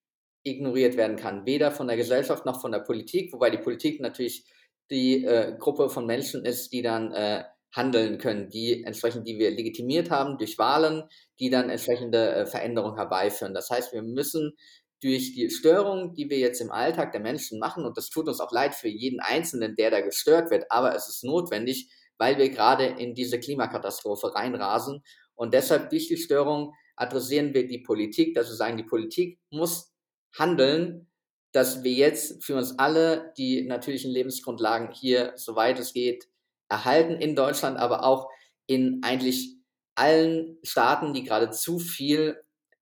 ignoriert 0.45 0.97
werden 0.97 1.17
kann, 1.17 1.47
weder 1.47 1.71
von 1.73 1.89
der 1.89 1.97
Gesellschaft 1.97 2.47
noch 2.47 2.61
von 2.61 2.73
der 2.73 2.81
Politik, 2.81 3.33
wobei 3.33 3.51
die 3.51 3.59
Politik 3.59 4.01
natürlich 4.01 4.45
die 4.91 5.25
äh, 5.25 5.57
Gruppe 5.59 5.91
von 5.91 6.07
Menschen 6.07 6.45
ist, 6.45 6.73
die 6.73 6.83
dann 6.83 7.13
äh, 7.13 7.45
handeln 7.73 8.19
können, 8.19 8.49
die 8.49 8.83
entsprechend, 8.85 9.27
die 9.27 9.39
wir 9.39 9.51
legitimiert 9.51 10.11
haben 10.11 10.39
durch 10.39 10.59
Wahlen, 10.59 11.05
die 11.39 11.51
dann 11.51 11.71
entsprechende 11.71 12.35
äh, 12.35 12.47
Veränderungen 12.47 12.97
herbeiführen. 12.97 13.55
Das 13.55 13.71
heißt, 13.71 13.93
wir 13.93 14.03
müssen 14.03 14.55
durch 15.01 15.35
die 15.35 15.51
Störung, 15.51 16.15
die 16.15 16.29
wir 16.29 16.39
jetzt 16.39 16.61
im 16.61 16.73
Alltag 16.73 17.13
der 17.13 17.21
Menschen 17.21 17.59
machen, 17.59 17.85
und 17.85 17.97
das 17.97 18.09
tut 18.09 18.27
uns 18.27 18.41
auch 18.41 18.51
leid 18.51 18.75
für 18.75 18.89
jeden 18.89 19.21
Einzelnen, 19.21 19.77
der 19.77 19.91
da 19.91 20.01
gestört 20.01 20.51
wird, 20.51 20.65
aber 20.71 20.95
es 20.95 21.09
ist 21.09 21.25
notwendig, 21.25 21.91
weil 22.19 22.37
wir 22.37 22.49
gerade 22.51 22.85
in 22.85 23.15
diese 23.15 23.39
Klimakatastrophe 23.39 24.35
reinrasen. 24.35 25.05
Und 25.35 25.55
deshalb 25.55 25.91
durch 25.91 26.09
die 26.09 26.17
Störung 26.17 26.75
adressieren 26.97 27.55
wir 27.55 27.67
die 27.69 27.79
Politik, 27.79 28.35
dass 28.35 28.49
wir 28.49 28.57
sagen, 28.57 28.77
die 28.77 28.83
Politik 28.83 29.39
muss 29.51 29.93
handeln, 30.37 31.09
dass 31.53 31.85
wir 31.85 31.93
jetzt 31.93 32.45
für 32.45 32.57
uns 32.57 32.79
alle 32.79 33.33
die 33.39 33.63
natürlichen 33.67 34.11
Lebensgrundlagen 34.11 34.91
hier, 34.93 35.33
soweit 35.37 35.79
es 35.79 35.93
geht, 35.93 36.29
erhalten 36.69 37.15
in 37.15 37.35
Deutschland, 37.35 37.79
aber 37.79 38.05
auch 38.05 38.29
in 38.67 39.01
eigentlich 39.03 39.57
allen 39.95 40.59
Staaten, 40.63 41.13
die 41.13 41.25
gerade 41.25 41.51
zu 41.51 41.79
viel 41.79 42.41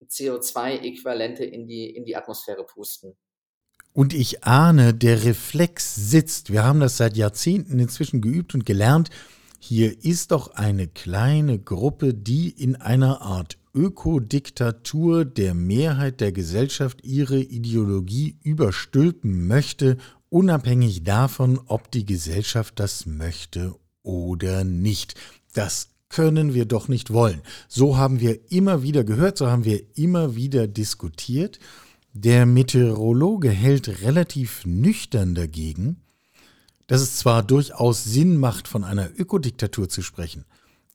CO2-Äquivalente 0.09 1.45
in 1.45 1.67
die, 1.67 1.89
in 1.89 2.05
die 2.05 2.17
Atmosphäre 2.17 2.65
pusten. 2.65 3.17
Und 3.93 4.13
ich 4.13 4.45
ahne, 4.45 4.93
der 4.93 5.25
Reflex 5.25 5.95
sitzt. 5.95 6.53
Wir 6.53 6.65
haben 6.65 6.81
das 6.81 6.99
seit 6.99 7.17
Jahrzehnten 7.17 7.79
inzwischen 7.79 8.21
geübt 8.21 8.55
und 8.55 8.67
gelernt. 8.67 9.09
Hier 9.59 10.05
ist 10.05 10.33
doch 10.33 10.55
eine 10.55 10.87
kleine 10.87 11.59
Gruppe, 11.59 12.13
die 12.13 12.51
in 12.51 12.77
einer 12.77 13.23
Art 13.23 13.57
Ökodiktatur 13.75 15.25
der 15.25 15.55
Mehrheit 15.55 16.21
der 16.21 16.33
Gesellschaft 16.33 17.05
ihre 17.05 17.39
Ideologie 17.39 18.39
überstülpen 18.43 19.47
möchte, 19.47 19.97
unabhängig 20.29 21.05
davon, 21.05 21.61
ob 21.67 21.91
die 21.91 22.05
Gesellschaft 22.05 22.79
das 22.81 23.07
möchte 23.07 23.75
oder 24.03 24.65
nicht. 24.65 25.15
Das 25.55 25.89
können 26.09 26.55
wir 26.55 26.65
doch 26.65 26.89
nicht 26.89 27.13
wollen. 27.13 27.43
So 27.69 27.97
haben 27.97 28.21
wir 28.21 28.51
immer 28.51 28.83
wieder 28.83 29.05
gehört, 29.05 29.39
so 29.39 29.49
haben 29.49 29.65
wir 29.65 29.83
immer 29.97 30.37
wieder 30.37 30.67
diskutiert. 30.67 31.59
Der 32.13 32.47
Meteorologe 32.47 33.51
hält 33.51 34.03
relativ 34.03 34.65
nüchtern 34.65 35.35
dagegen, 35.35 36.03
dass 36.87 37.01
es 37.01 37.19
zwar 37.19 37.43
durchaus 37.43 38.05
Sinn 38.05 38.37
macht, 38.37 38.69
von 38.69 38.85
einer 38.85 39.11
Ökodiktatur 39.19 39.89
zu 39.89 40.03
sprechen, 40.03 40.45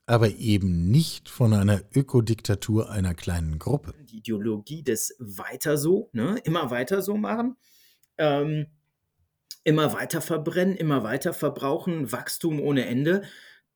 aber 0.05 0.29
eben 0.29 0.89
nicht 0.89 1.29
von 1.29 1.53
einer 1.53 1.81
Ökodiktatur 1.93 2.89
einer 2.89 3.13
kleinen 3.13 3.59
Gruppe. 3.59 3.93
Die 4.09 4.17
Ideologie 4.17 4.81
des 4.81 5.15
Weiter 5.19 5.77
so, 5.77 6.09
ne? 6.13 6.39
immer 6.43 6.71
weiter 6.71 7.01
so 7.01 7.17
machen, 7.17 7.55
ähm, 8.17 8.67
immer 9.63 9.93
weiter 9.93 10.21
verbrennen, 10.21 10.75
immer 10.75 11.03
weiter 11.03 11.33
verbrauchen, 11.33 12.11
Wachstum 12.11 12.59
ohne 12.59 12.85
Ende, 12.85 13.23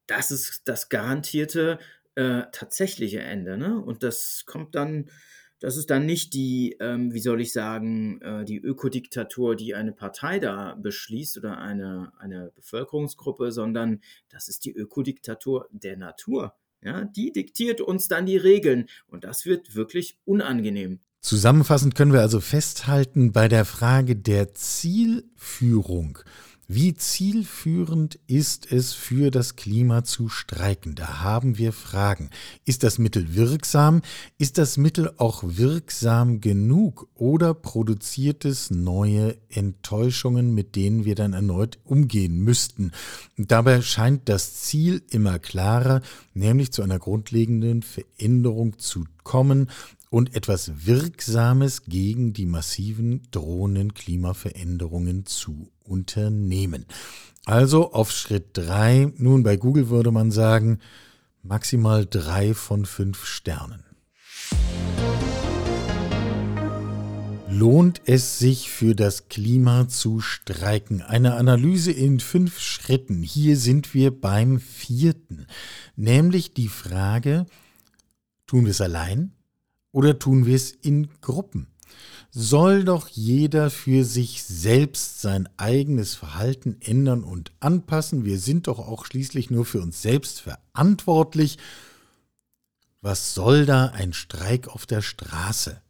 das 0.08 0.32
ist 0.32 0.64
das 0.66 0.90
garantierte 0.90 1.80
äh, 2.16 2.44
tatsächliche 2.52 3.22
Ende. 3.22 3.58
Ne? 3.58 3.80
Und 3.80 4.04
das 4.04 4.44
kommt 4.46 4.76
dann 4.76 5.10
das 5.60 5.78
ist 5.78 5.90
dann 5.90 6.06
nicht 6.06 6.34
die, 6.34 6.76
ähm, 6.80 7.14
wie 7.14 7.20
soll 7.20 7.42
ich 7.42 7.54
sagen, 7.54 8.22
äh, 8.22 8.44
die 8.44 8.60
Ökodiktatur, 8.60 9.56
die 9.56 9.74
eine 9.74 9.94
Partei 9.94 10.40
da 10.40 10.76
beschließt 10.76 11.38
oder 11.38 11.58
eine, 11.58 12.12
eine 12.20 12.52
Bevölkerungsgruppe, 12.56 13.52
sondern 13.52 14.02
das 14.30 14.50
ist 14.50 14.66
die 14.66 14.74
Ökodiktatur 14.74 15.68
der 15.72 15.98
Natur. 15.98 16.56
Ja, 16.82 17.06
die 17.06 17.32
diktiert 17.32 17.82
uns 17.82 18.08
dann 18.08 18.28
die 18.28 18.38
Regeln 18.38 18.88
und 19.08 19.24
das 19.24 19.46
wird 19.46 19.76
wirklich 19.76 20.20
unangenehm. 20.26 21.00
Zusammenfassend 21.26 21.96
können 21.96 22.14
wir 22.14 22.22
also 22.22 22.40
festhalten, 22.40 23.32
bei 23.32 23.48
der 23.48 23.66
Frage 23.66 24.16
der 24.16 24.54
Zielführung 24.54 26.20
wie 26.68 26.96
zielführend 26.96 28.18
ist 28.26 28.72
es 28.72 28.94
für 28.94 29.30
das 29.30 29.56
Klima 29.56 30.04
zu 30.04 30.30
streiken? 30.30 30.96
Da 30.96 31.22
haben 31.22 31.60
wir 31.60 31.72
Fragen. 31.72 32.32
Ist 32.66 32.82
das 32.82 32.98
Mittel 32.98 33.36
wirksam? 33.36 34.02
Ist 34.40 34.58
das 34.58 34.78
Mittel 34.78 35.14
auch 35.18 35.44
wirksam 35.46 36.42
genug? 36.42 37.08
Oder 37.14 37.54
produziert 37.54 38.46
es 38.46 38.72
neue 38.72 39.38
Enttäuschungen, 39.50 40.56
mit 40.56 40.76
denen 40.76 41.06
wir 41.06 41.14
dann 41.14 41.34
erneut 41.34 41.78
umgehen 41.84 42.40
müssten? 42.40 42.94
Dabei 43.38 43.84
scheint 43.84 44.28
das 44.28 44.56
Ziel 44.56 45.04
immer 45.12 45.38
klarer, 45.38 46.02
nämlich 46.34 46.72
zu 46.72 46.82
einer 46.82 46.98
grundlegenden 46.98 47.84
Veränderung 47.84 48.80
zu 48.80 49.06
kommen 49.24 49.70
und 50.10 50.36
etwas 50.36 50.86
Wirksames 50.86 51.84
gegen 51.84 52.34
die 52.34 52.46
massiven 52.46 53.24
drohenden 53.32 53.94
Klimaveränderungen 53.94 55.26
zu 55.26 55.72
unternehmen. 55.84 56.86
Also 57.46 57.92
auf 57.92 58.12
Schritt 58.12 58.50
3, 58.54 59.14
nun 59.18 59.44
bei 59.44 59.58
Google 59.58 59.90
würde 59.90 60.12
man 60.12 60.32
sagen, 60.32 60.80
maximal 61.44 62.06
drei 62.06 62.54
von 62.54 62.86
fünf 62.86 63.26
Sternen. 63.26 63.84
Lohnt 67.48 68.02
es 68.06 68.38
sich 68.38 68.70
für 68.70 68.96
das 68.96 69.30
Klima 69.30 69.88
zu 69.88 70.20
streiken? 70.20 71.02
Eine 71.02 71.36
Analyse 71.36 71.92
in 71.92 72.20
fünf 72.20 72.60
Schritten. 72.60 73.22
Hier 73.22 73.56
sind 73.56 73.94
wir 73.94 74.12
beim 74.12 74.60
vierten, 74.60 75.46
nämlich 75.96 76.54
die 76.54 76.68
Frage, 76.68 77.46
tun 78.46 78.66
wir 78.66 78.72
es 78.72 78.82
allein 78.82 79.32
oder 79.96 80.20
tun 80.20 80.46
wir 80.46 80.56
es 80.56 80.72
in 80.72 81.10
Gruppen? 81.22 81.68
soll 82.38 82.84
doch 82.84 83.08
jeder 83.08 83.70
für 83.70 84.04
sich 84.04 84.44
selbst 84.44 85.22
sein 85.22 85.48
eigenes 85.56 86.16
Verhalten 86.16 86.76
ändern 86.82 87.24
und 87.24 87.54
anpassen. 87.62 88.26
Wir 88.26 88.40
sind 88.40 88.68
doch 88.68 88.78
auch 88.78 89.06
schließlich 89.06 89.50
nur 89.52 89.64
für 89.64 89.80
uns 89.80 90.02
selbst 90.02 90.42
verantwortlich. 90.42 91.58
Was 93.02 93.36
soll 93.36 93.66
da 93.66 93.86
ein 93.86 94.12
Streik 94.12 94.68
auf 94.68 94.86
der 94.86 95.02
Straße? 95.02 95.82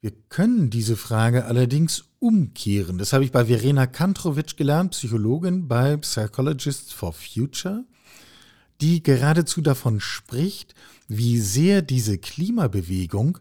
Wir 0.00 0.12
können 0.28 0.70
diese 0.70 0.96
Frage 0.96 1.44
allerdings 1.44 2.04
umkehren. 2.20 2.98
Das 2.98 3.12
habe 3.12 3.24
ich 3.24 3.32
bei 3.32 3.46
Verena 3.46 3.88
Kantrovic 3.88 4.56
gelernt, 4.56 4.92
Psychologin 4.92 5.66
bei 5.66 5.96
Psychologists 5.96 6.92
for 6.92 7.12
Future, 7.12 7.84
die 8.82 9.02
geradezu 9.02 9.60
davon 9.60 10.00
spricht, 10.00 10.74
wie 11.08 11.38
sehr 11.38 11.82
diese 11.82 12.18
Klimabewegung 12.18 13.38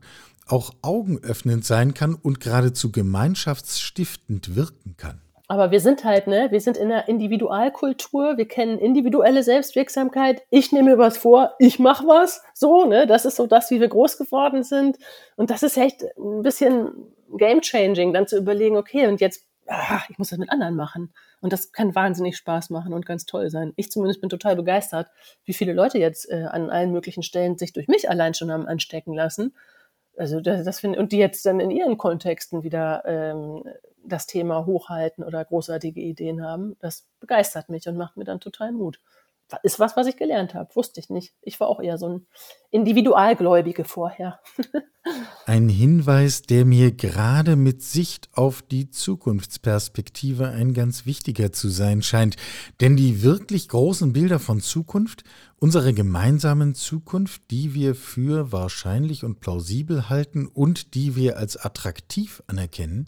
auch 0.47 0.71
augenöffnend 0.81 1.65
sein 1.65 1.93
kann 1.93 2.13
und 2.15 2.39
geradezu 2.39 2.91
gemeinschaftsstiftend 2.91 4.55
wirken 4.55 4.95
kann. 4.97 5.21
Aber 5.47 5.71
wir 5.71 5.81
sind 5.81 6.05
halt, 6.05 6.27
ne, 6.27 6.47
wir 6.51 6.61
sind 6.61 6.77
in 6.77 6.87
der 6.87 7.09
Individualkultur, 7.09 8.37
wir 8.37 8.47
kennen 8.47 8.79
individuelle 8.79 9.43
Selbstwirksamkeit. 9.43 10.43
Ich 10.49 10.71
nehme 10.71 10.91
mir 10.91 10.97
was 10.97 11.17
vor, 11.17 11.55
ich 11.59 11.77
mache 11.77 12.07
was, 12.07 12.41
so, 12.53 12.85
ne, 12.85 13.05
das 13.05 13.25
ist 13.25 13.35
so 13.35 13.47
das, 13.47 13.69
wie 13.69 13.81
wir 13.81 13.89
groß 13.89 14.17
geworden 14.17 14.63
sind. 14.63 14.97
Und 15.35 15.49
das 15.49 15.61
ist 15.63 15.75
echt 15.75 16.03
ein 16.17 16.41
bisschen 16.41 16.91
game 17.37 17.59
changing, 17.61 18.13
dann 18.13 18.27
zu 18.27 18.37
überlegen, 18.37 18.77
okay, 18.77 19.07
und 19.07 19.19
jetzt, 19.19 19.45
ach, 19.71 20.09
ich 20.09 20.17
muss 20.17 20.29
das 20.29 20.39
mit 20.39 20.51
anderen 20.51 20.75
machen. 20.75 21.13
Und 21.39 21.53
das 21.53 21.71
kann 21.71 21.95
wahnsinnig 21.95 22.37
Spaß 22.37 22.69
machen 22.69 22.93
und 22.93 23.05
ganz 23.05 23.25
toll 23.25 23.49
sein. 23.49 23.73
Ich 23.75 23.91
zumindest 23.91 24.21
bin 24.21 24.29
total 24.29 24.55
begeistert, 24.55 25.09
wie 25.45 25.53
viele 25.53 25.73
Leute 25.73 25.97
jetzt 25.97 26.29
äh, 26.29 26.43
an 26.43 26.69
allen 26.69 26.91
möglichen 26.91 27.23
Stellen 27.23 27.57
sich 27.57 27.73
durch 27.73 27.87
mich 27.87 28.09
allein 28.09 28.33
schon 28.33 28.51
haben 28.51 28.67
anstecken 28.67 29.13
lassen 29.13 29.53
also 30.17 30.39
das, 30.39 30.63
das 30.65 30.79
finde 30.79 30.99
und 30.99 31.11
die 31.11 31.17
jetzt 31.17 31.45
dann 31.45 31.59
in 31.59 31.71
ihren 31.71 31.97
Kontexten 31.97 32.63
wieder 32.63 33.03
ähm, 33.05 33.63
das 34.03 34.27
Thema 34.27 34.65
hochhalten 34.65 35.23
oder 35.23 35.43
großartige 35.45 36.01
Ideen 36.01 36.43
haben, 36.43 36.75
das 36.79 37.07
begeistert 37.19 37.69
mich 37.69 37.87
und 37.87 37.97
macht 37.97 38.17
mir 38.17 38.23
dann 38.23 38.39
total 38.39 38.71
Mut 38.71 38.99
ist 39.57 39.79
was, 39.79 39.95
was 39.95 40.07
ich 40.07 40.17
gelernt 40.17 40.53
habe. 40.53 40.75
Wusste 40.75 40.99
ich 40.99 41.09
nicht. 41.09 41.33
Ich 41.41 41.59
war 41.59 41.67
auch 41.67 41.79
eher 41.79 41.97
so 41.97 42.07
ein 42.07 42.27
Individualgläubige 42.69 43.83
vorher. 43.83 44.39
ein 45.45 45.67
Hinweis, 45.67 46.43
der 46.43 46.65
mir 46.65 46.91
gerade 46.91 47.55
mit 47.55 47.81
Sicht 47.81 48.29
auf 48.33 48.61
die 48.61 48.89
Zukunftsperspektive 48.89 50.47
ein 50.49 50.73
ganz 50.73 51.05
wichtiger 51.05 51.51
zu 51.51 51.69
sein 51.69 52.01
scheint. 52.01 52.35
Denn 52.79 52.95
die 52.95 53.23
wirklich 53.23 53.67
großen 53.67 54.13
Bilder 54.13 54.39
von 54.39 54.61
Zukunft, 54.61 55.23
unserer 55.57 55.93
gemeinsamen 55.93 56.73
Zukunft, 56.73 57.43
die 57.51 57.73
wir 57.73 57.95
für 57.95 58.51
wahrscheinlich 58.51 59.23
und 59.23 59.39
plausibel 59.39 60.09
halten 60.09 60.47
und 60.47 60.95
die 60.95 61.15
wir 61.15 61.37
als 61.37 61.57
attraktiv 61.57 62.41
anerkennen, 62.47 63.07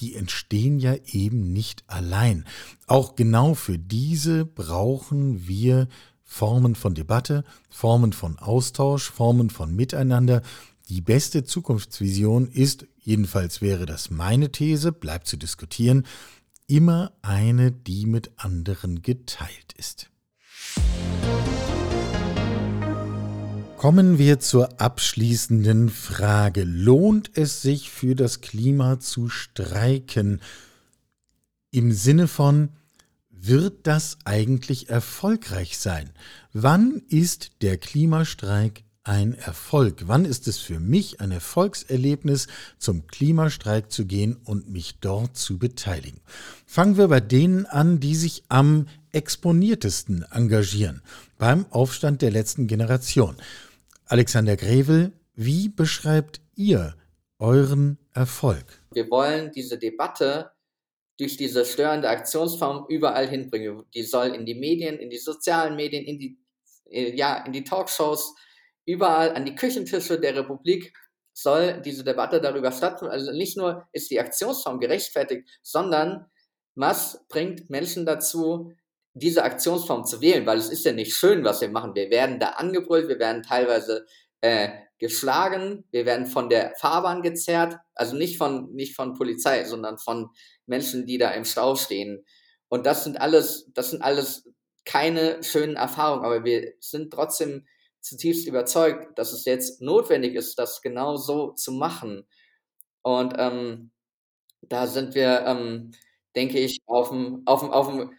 die 0.00 0.14
entstehen 0.14 0.78
ja 0.78 0.94
eben 1.06 1.52
nicht 1.52 1.84
allein. 1.86 2.44
Auch 2.86 3.14
genau 3.14 3.54
für 3.54 3.78
diese 3.78 4.44
brauchen 4.44 5.46
wir 5.46 5.88
Formen 6.22 6.74
von 6.74 6.94
Debatte, 6.94 7.44
Formen 7.70 8.12
von 8.12 8.38
Austausch, 8.38 9.10
Formen 9.10 9.50
von 9.50 9.74
Miteinander. 9.74 10.42
Die 10.88 11.00
beste 11.00 11.44
Zukunftsvision 11.44 12.48
ist, 12.48 12.86
jedenfalls 13.00 13.62
wäre 13.62 13.86
das 13.86 14.10
meine 14.10 14.50
These, 14.50 14.92
bleibt 14.92 15.26
zu 15.26 15.36
diskutieren, 15.36 16.06
immer 16.66 17.12
eine, 17.22 17.70
die 17.70 18.06
mit 18.06 18.32
anderen 18.36 19.02
geteilt 19.02 19.74
ist. 19.76 20.10
Kommen 23.84 24.16
wir 24.16 24.40
zur 24.40 24.80
abschließenden 24.80 25.90
Frage. 25.90 26.64
Lohnt 26.64 27.30
es 27.34 27.60
sich 27.60 27.90
für 27.90 28.14
das 28.14 28.40
Klima 28.40 28.98
zu 28.98 29.28
streiken? 29.28 30.40
Im 31.70 31.92
Sinne 31.92 32.26
von, 32.26 32.70
wird 33.28 33.86
das 33.86 34.16
eigentlich 34.24 34.88
erfolgreich 34.88 35.76
sein? 35.76 36.08
Wann 36.54 37.02
ist 37.10 37.60
der 37.60 37.76
Klimastreik 37.76 38.84
ein 39.02 39.34
Erfolg? 39.34 40.04
Wann 40.06 40.24
ist 40.24 40.48
es 40.48 40.56
für 40.56 40.80
mich 40.80 41.20
ein 41.20 41.30
Erfolgserlebnis, 41.30 42.46
zum 42.78 43.06
Klimastreik 43.06 43.92
zu 43.92 44.06
gehen 44.06 44.38
und 44.44 44.70
mich 44.70 44.96
dort 45.02 45.36
zu 45.36 45.58
beteiligen? 45.58 46.22
Fangen 46.64 46.96
wir 46.96 47.08
bei 47.08 47.20
denen 47.20 47.66
an, 47.66 48.00
die 48.00 48.14
sich 48.14 48.44
am 48.48 48.86
exponiertesten 49.12 50.24
engagieren, 50.30 51.02
beim 51.36 51.66
Aufstand 51.68 52.22
der 52.22 52.30
letzten 52.30 52.66
Generation. 52.66 53.36
Alexander 54.06 54.56
Grevel, 54.56 55.12
wie 55.34 55.68
beschreibt 55.68 56.40
ihr 56.54 56.94
euren 57.38 57.98
Erfolg? 58.12 58.82
Wir 58.92 59.10
wollen 59.10 59.50
diese 59.52 59.78
Debatte 59.78 60.50
durch 61.18 61.36
diese 61.36 61.64
störende 61.64 62.08
Aktionsform 62.08 62.86
überall 62.88 63.28
hinbringen. 63.28 63.84
Die 63.94 64.02
soll 64.02 64.28
in 64.28 64.44
die 64.44 64.54
Medien, 64.54 64.98
in 64.98 65.10
die 65.10 65.18
sozialen 65.18 65.76
Medien, 65.76 66.04
in 66.04 66.18
die, 66.18 66.38
äh, 66.90 67.16
ja, 67.16 67.44
in 67.46 67.52
die 67.52 67.64
Talkshows, 67.64 68.34
überall 68.84 69.34
an 69.34 69.46
die 69.46 69.54
Küchentische 69.54 70.20
der 70.20 70.36
Republik 70.36 70.92
soll 71.32 71.80
diese 71.80 72.04
Debatte 72.04 72.40
darüber 72.40 72.72
stattfinden. 72.72 73.12
Also 73.12 73.32
nicht 73.32 73.56
nur 73.56 73.88
ist 73.92 74.10
die 74.10 74.20
Aktionsform 74.20 74.80
gerechtfertigt, 74.80 75.48
sondern 75.62 76.26
was 76.74 77.24
bringt 77.28 77.70
Menschen 77.70 78.04
dazu, 78.04 78.72
diese 79.14 79.44
Aktionsform 79.44 80.04
zu 80.04 80.20
wählen, 80.20 80.46
weil 80.46 80.58
es 80.58 80.68
ist 80.68 80.84
ja 80.84 80.92
nicht 80.92 81.14
schön, 81.14 81.44
was 81.44 81.60
wir 81.60 81.68
machen. 81.68 81.94
Wir 81.94 82.10
werden 82.10 82.38
da 82.40 82.50
angebrüllt, 82.50 83.08
wir 83.08 83.18
werden 83.18 83.42
teilweise 83.42 84.06
äh, 84.40 84.68
geschlagen, 84.98 85.84
wir 85.90 86.04
werden 86.04 86.26
von 86.26 86.48
der 86.48 86.74
Fahrbahn 86.78 87.22
gezerrt, 87.22 87.76
also 87.94 88.16
nicht 88.16 88.38
von, 88.38 88.72
nicht 88.74 88.96
von 88.96 89.14
Polizei, 89.14 89.64
sondern 89.64 89.98
von 89.98 90.30
Menschen, 90.66 91.06
die 91.06 91.18
da 91.18 91.30
im 91.30 91.44
Stau 91.44 91.76
stehen. 91.76 92.24
Und 92.68 92.86
das 92.86 93.04
sind 93.04 93.20
alles, 93.20 93.70
das 93.72 93.90
sind 93.90 94.02
alles 94.02 94.48
keine 94.84 95.42
schönen 95.42 95.76
Erfahrungen, 95.76 96.24
aber 96.24 96.44
wir 96.44 96.74
sind 96.80 97.12
trotzdem 97.12 97.66
zutiefst 98.00 98.46
überzeugt, 98.46 99.18
dass 99.18 99.32
es 99.32 99.44
jetzt 99.44 99.80
notwendig 99.80 100.34
ist, 100.34 100.58
das 100.58 100.82
genau 100.82 101.16
so 101.16 101.52
zu 101.52 101.72
machen. 101.72 102.26
Und 103.02 103.34
ähm, 103.38 103.92
da 104.62 104.86
sind 104.86 105.14
wir 105.14 105.44
ähm, 105.46 105.92
denke 106.34 106.58
ich, 106.58 106.80
auf 106.86 107.10
dem, 107.10 107.42
auf 107.46 107.60
dem, 107.60 107.70
auf 107.70 107.88
dem 107.88 108.10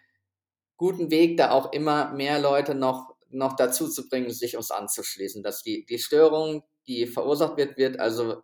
guten 0.78 1.12
Weg, 1.12 1.38
da 1.38 1.52
auch 1.52 1.72
immer 1.74 2.14
mehr 2.14 2.40
Leute 2.40 2.76
noch, 2.76 3.16
noch 3.30 3.56
dazu 3.56 3.88
zu 3.88 4.08
bringen, 4.08 4.32
sich 4.32 4.58
uns 4.58 4.72
anzuschließen. 4.72 5.44
Dass 5.44 5.62
die, 5.62 5.86
die 5.86 6.00
Störung, 6.00 6.64
die 6.88 7.08
verursacht 7.08 7.58
wird, 7.58 7.78
wird 7.78 8.00
also 8.00 8.42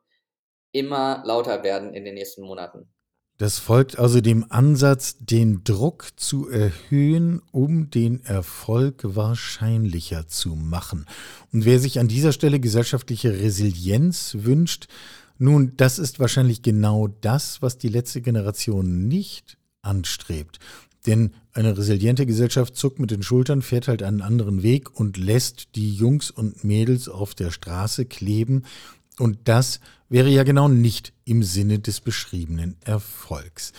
immer 0.71 1.23
lauter 1.25 1.63
werden 1.63 1.93
in 1.93 2.05
den 2.05 2.15
nächsten 2.15 2.43
Monaten. 2.43 2.89
Das 3.41 3.57
folgt 3.57 3.97
also 3.97 4.21
dem 4.21 4.45
Ansatz, 4.51 5.15
den 5.19 5.63
Druck 5.63 6.09
zu 6.15 6.47
erhöhen, 6.47 7.41
um 7.51 7.89
den 7.89 8.23
Erfolg 8.23 9.01
wahrscheinlicher 9.03 10.27
zu 10.27 10.49
machen. 10.49 11.07
Und 11.51 11.65
wer 11.65 11.79
sich 11.79 11.99
an 11.99 12.07
dieser 12.07 12.33
Stelle 12.33 12.59
gesellschaftliche 12.59 13.39
Resilienz 13.39 14.37
wünscht, 14.41 14.87
nun, 15.39 15.73
das 15.75 15.97
ist 15.97 16.19
wahrscheinlich 16.19 16.61
genau 16.61 17.07
das, 17.07 17.63
was 17.63 17.79
die 17.79 17.87
letzte 17.87 18.21
Generation 18.21 19.07
nicht 19.07 19.57
anstrebt. 19.81 20.59
Denn 21.05 21.31
eine 21.53 21.77
resiliente 21.77 22.25
Gesellschaft 22.25 22.75
zuckt 22.75 22.99
mit 22.99 23.11
den 23.11 23.23
Schultern, 23.23 23.61
fährt 23.61 23.87
halt 23.87 24.03
einen 24.03 24.21
anderen 24.21 24.61
Weg 24.61 24.99
und 24.99 25.17
lässt 25.17 25.69
die 25.75 25.93
Jungs 25.93 26.29
und 26.29 26.63
Mädels 26.63 27.09
auf 27.09 27.33
der 27.33 27.51
Straße 27.51 28.05
kleben. 28.05 28.63
Und 29.17 29.39
das 29.45 29.79
wäre 30.09 30.29
ja 30.29 30.43
genau 30.43 30.67
nicht 30.67 31.13
im 31.25 31.43
Sinne 31.43 31.79
des 31.79 32.01
beschriebenen 32.01 32.75
Erfolgs. 32.85 33.73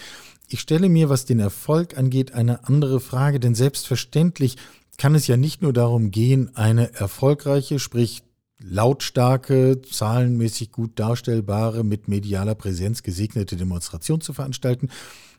Ich 0.49 0.61
stelle 0.61 0.89
mir, 0.89 1.09
was 1.09 1.25
den 1.25 1.39
Erfolg 1.39 1.97
angeht, 1.97 2.33
eine 2.33 2.67
andere 2.67 3.01
Frage, 3.01 3.41
denn 3.41 3.55
selbstverständlich 3.55 4.57
kann 4.99 5.15
es 5.15 5.27
ja 5.27 5.37
nicht 5.37 5.63
nur 5.63 5.73
darum 5.73 6.11
gehen, 6.11 6.55
eine 6.57 6.93
erfolgreiche, 6.95 7.79
sprich 7.79 8.23
lautstarke, 8.63 9.81
zahlenmäßig 9.83 10.71
gut 10.71 10.99
darstellbare, 10.99 11.85
mit 11.85 12.09
medialer 12.09 12.55
Präsenz 12.55 13.03
gesegnete 13.03 13.57
Demonstration 13.57 14.21
zu 14.21 14.33
veranstalten, 14.33 14.91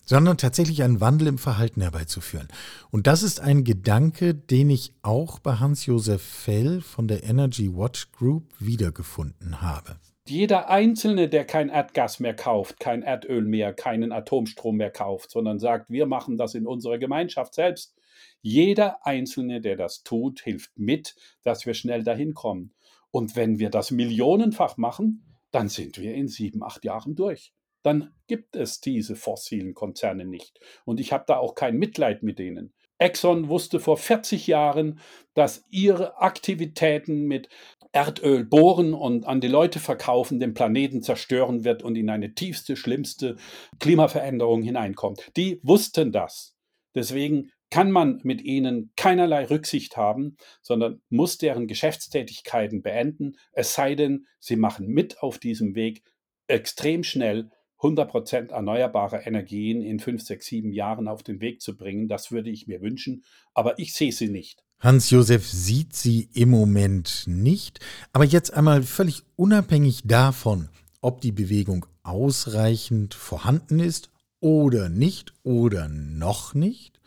sondern 0.05 0.37
tatsächlich 0.37 0.83
einen 0.83 1.01
Wandel 1.01 1.27
im 1.27 1.37
Verhalten 1.37 1.81
herbeizuführen. 1.81 2.47
Und 2.91 3.07
das 3.07 3.23
ist 3.23 3.39
ein 3.39 3.63
Gedanke, 3.63 4.33
den 4.33 4.69
ich 4.69 4.93
auch 5.01 5.39
bei 5.39 5.55
Hans-Josef 5.55 6.21
Fell 6.21 6.81
von 6.81 7.07
der 7.07 7.23
Energy 7.23 7.75
Watch 7.75 8.11
Group 8.11 8.43
wiedergefunden 8.59 9.61
habe. 9.61 9.95
Jeder 10.25 10.69
Einzelne, 10.69 11.27
der 11.27 11.43
kein 11.43 11.67
Erdgas 11.67 12.21
mehr 12.21 12.33
kauft, 12.33 12.79
kein 12.79 13.03
Erdöl 13.03 13.43
mehr, 13.43 13.73
keinen 13.73 14.13
Atomstrom 14.13 14.77
mehr 14.77 14.91
kauft, 14.91 15.31
sondern 15.31 15.59
sagt, 15.59 15.89
wir 15.89 16.05
machen 16.05 16.37
das 16.37 16.55
in 16.55 16.65
unserer 16.65 16.97
Gemeinschaft 16.97 17.53
selbst, 17.53 17.93
jeder 18.41 19.05
Einzelne, 19.05 19.61
der 19.61 19.75
das 19.75 20.03
tut, 20.03 20.41
hilft 20.41 20.77
mit, 20.77 21.15
dass 21.43 21.65
wir 21.65 21.73
schnell 21.73 22.03
dahin 22.03 22.33
kommen. 22.33 22.73
Und 23.11 23.35
wenn 23.35 23.59
wir 23.59 23.69
das 23.69 23.91
millionenfach 23.91 24.77
machen, 24.77 25.35
dann 25.51 25.69
sind 25.69 25.97
wir 25.97 26.13
in 26.15 26.27
sieben, 26.27 26.63
acht 26.63 26.83
Jahren 26.83 27.15
durch. 27.15 27.53
Dann 27.83 28.13
gibt 28.27 28.55
es 28.55 28.81
diese 28.81 29.15
fossilen 29.15 29.73
Konzerne 29.73 30.25
nicht. 30.25 30.59
Und 30.85 30.99
ich 30.99 31.13
habe 31.13 31.25
da 31.27 31.37
auch 31.37 31.55
kein 31.55 31.77
Mitleid 31.77 32.23
mit 32.23 32.39
denen. 32.39 32.73
Exxon 32.97 33.49
wusste 33.49 33.79
vor 33.79 33.97
40 33.97 34.47
Jahren, 34.47 34.99
dass 35.33 35.65
ihre 35.69 36.17
Aktivitäten 36.21 37.25
mit 37.25 37.49
Erdöl 37.91 38.45
bohren 38.45 38.93
und 38.93 39.27
an 39.27 39.41
die 39.41 39.47
Leute 39.47 39.79
verkaufen 39.79 40.39
den 40.39 40.53
Planeten 40.53 41.01
zerstören 41.01 41.63
wird 41.63 41.83
und 41.83 41.95
in 41.95 42.09
eine 42.09 42.33
tiefste, 42.33 42.75
schlimmste 42.75 43.35
Klimaveränderung 43.79 44.63
hineinkommt. 44.63 45.31
Die 45.35 45.59
wussten 45.63 46.11
das. 46.11 46.55
Deswegen 46.95 47.51
kann 47.69 47.91
man 47.91 48.19
mit 48.23 48.41
ihnen 48.41 48.91
keinerlei 48.95 49.45
Rücksicht 49.45 49.97
haben, 49.97 50.37
sondern 50.61 51.01
muss 51.09 51.39
deren 51.39 51.67
Geschäftstätigkeiten 51.67 52.83
beenden, 52.83 53.33
es 53.51 53.73
sei 53.73 53.95
denn, 53.95 54.27
sie 54.39 54.55
machen 54.55 54.87
mit 54.87 55.21
auf 55.21 55.39
diesem 55.39 55.75
Weg 55.75 56.03
extrem 56.47 57.03
schnell 57.03 57.49
100% 57.83 58.51
erneuerbare 58.51 59.17
Energien 59.17 59.81
in 59.81 59.99
5, 59.99 60.23
6, 60.23 60.45
7 60.45 60.71
Jahren 60.71 61.07
auf 61.07 61.21
den 61.21 61.41
Weg 61.41 61.61
zu 61.61 61.75
bringen. 61.77 62.07
Das 62.07 62.31
würde 62.31 62.49
ich 62.49 62.67
mir 62.67 62.81
wünschen, 62.81 63.23
aber 63.53 63.77
ich 63.77 63.93
sehe 63.93 64.11
sie 64.11 64.29
nicht. 64.29 64.63
Hans-Josef 64.79 65.47
sieht 65.47 65.95
sie 65.95 66.29
im 66.33 66.49
Moment 66.49 67.25
nicht, 67.27 67.79
aber 68.11 68.25
jetzt 68.25 68.53
einmal 68.53 68.83
völlig 68.83 69.23
unabhängig 69.35 70.01
davon, 70.05 70.69
ob 71.01 71.21
die 71.21 71.31
Bewegung 71.31 71.85
ausreichend 72.03 73.13
vorhanden 73.13 73.79
ist 73.79 74.09
oder 74.39 74.89
nicht 74.89 75.33
oder 75.43 75.87
noch 75.87 76.53
nicht, 76.53 76.99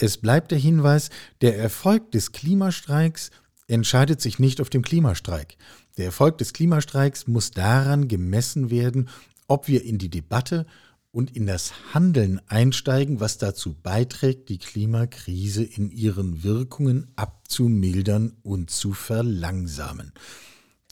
es 0.00 0.16
bleibt 0.16 0.52
der 0.52 0.58
Hinweis, 0.58 1.10
der 1.40 1.58
Erfolg 1.58 2.12
des 2.12 2.30
Klimastreiks 2.30 3.32
entscheidet 3.66 4.20
sich 4.20 4.38
nicht 4.38 4.60
auf 4.60 4.70
dem 4.70 4.82
Klimastreik. 4.82 5.56
Der 5.96 6.06
Erfolg 6.06 6.38
des 6.38 6.52
Klimastreiks 6.52 7.26
muss 7.26 7.50
daran 7.50 8.06
gemessen 8.06 8.70
werden, 8.70 9.08
ob 9.48 9.66
wir 9.66 9.82
in 9.82 9.98
die 9.98 10.10
Debatte 10.10 10.66
und 11.10 11.34
in 11.34 11.46
das 11.46 11.94
Handeln 11.94 12.40
einsteigen, 12.46 13.18
was 13.18 13.38
dazu 13.38 13.74
beiträgt, 13.74 14.50
die 14.50 14.58
Klimakrise 14.58 15.64
in 15.64 15.90
ihren 15.90 16.44
Wirkungen 16.44 17.10
abzumildern 17.16 18.36
und 18.42 18.70
zu 18.70 18.92
verlangsamen. 18.92 20.12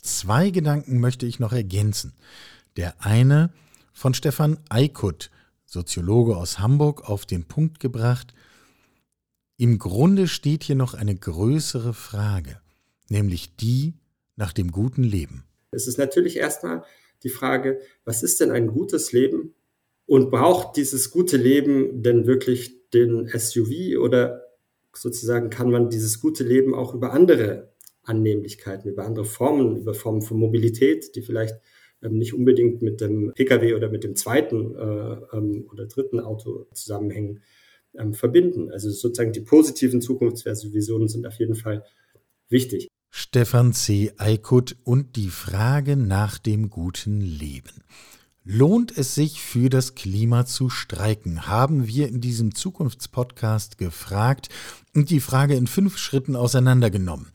Zwei 0.01 0.49
Gedanken 0.49 0.99
möchte 0.99 1.25
ich 1.25 1.39
noch 1.39 1.53
ergänzen. 1.53 2.13
Der 2.75 3.05
eine 3.05 3.51
von 3.93 4.13
Stefan 4.13 4.59
Eikut, 4.69 5.29
Soziologe 5.65 6.35
aus 6.35 6.59
Hamburg, 6.59 7.07
auf 7.07 7.25
den 7.25 7.45
Punkt 7.45 7.79
gebracht, 7.79 8.33
im 9.57 9.79
Grunde 9.79 10.27
steht 10.27 10.63
hier 10.63 10.75
noch 10.75 10.93
eine 10.93 11.15
größere 11.15 11.93
Frage, 11.93 12.59
nämlich 13.09 13.55
die 13.55 13.95
nach 14.35 14.53
dem 14.53 14.71
guten 14.71 15.03
Leben. 15.03 15.45
Es 15.71 15.87
ist 15.87 15.97
natürlich 15.97 16.37
erstmal 16.37 16.83
die 17.27 17.33
Frage, 17.33 17.79
was 18.05 18.23
ist 18.23 18.39
denn 18.39 18.51
ein 18.51 18.67
gutes 18.67 19.11
Leben 19.11 19.53
und 20.05 20.31
braucht 20.31 20.77
dieses 20.77 21.11
gute 21.11 21.37
Leben 21.37 22.01
denn 22.01 22.25
wirklich 22.25 22.89
den 22.91 23.27
SUV 23.27 23.99
oder 23.99 24.43
sozusagen 24.95 25.49
kann 25.49 25.69
man 25.69 25.89
dieses 25.89 26.21
gute 26.21 26.43
Leben 26.43 26.73
auch 26.73 26.93
über 26.95 27.11
andere 27.11 27.73
Annehmlichkeiten, 28.03 28.89
über 28.89 29.05
andere 29.05 29.25
Formen, 29.25 29.77
über 29.77 29.93
Formen 29.93 30.21
von 30.21 30.39
Mobilität, 30.39 31.15
die 31.15 31.21
vielleicht 31.21 31.55
ähm, 32.01 32.17
nicht 32.17 32.33
unbedingt 32.33 32.81
mit 32.81 33.01
dem 33.01 33.33
Pkw 33.33 33.73
oder 33.73 33.89
mit 33.89 34.05
dem 34.05 34.15
zweiten 34.15 34.75
äh, 34.75 35.37
ähm, 35.37 35.67
oder 35.71 35.85
dritten 35.87 36.21
Auto 36.21 36.67
zusammenhängen, 36.73 37.41
ähm, 37.95 38.13
verbinden. 38.13 38.71
Also 38.71 38.89
sozusagen 38.89 39.33
die 39.33 39.41
positiven 39.41 40.01
Zukunftsvisionen 40.01 41.09
sind 41.09 41.27
auf 41.27 41.37
jeden 41.39 41.55
Fall 41.55 41.83
wichtig. 42.49 42.87
Stefan 43.19 43.73
C. 43.73 44.13
Eikut 44.17 44.75
und 44.83 45.15
die 45.15 45.31
Frage 45.31 45.97
nach 45.97 46.37
dem 46.37 46.69
guten 46.69 47.19
Leben. 47.19 47.81
Lohnt 48.43 48.95
es 48.95 49.15
sich 49.15 49.41
für 49.41 49.71
das 49.71 49.95
Klima 49.95 50.45
zu 50.45 50.69
streiken? 50.69 51.47
Haben 51.47 51.87
wir 51.87 52.09
in 52.09 52.21
diesem 52.21 52.53
Zukunftspodcast 52.53 53.79
gefragt 53.79 54.49
und 54.93 55.09
die 55.09 55.19
Frage 55.19 55.55
in 55.55 55.65
fünf 55.65 55.97
Schritten 55.97 56.35
auseinandergenommen. 56.35 57.31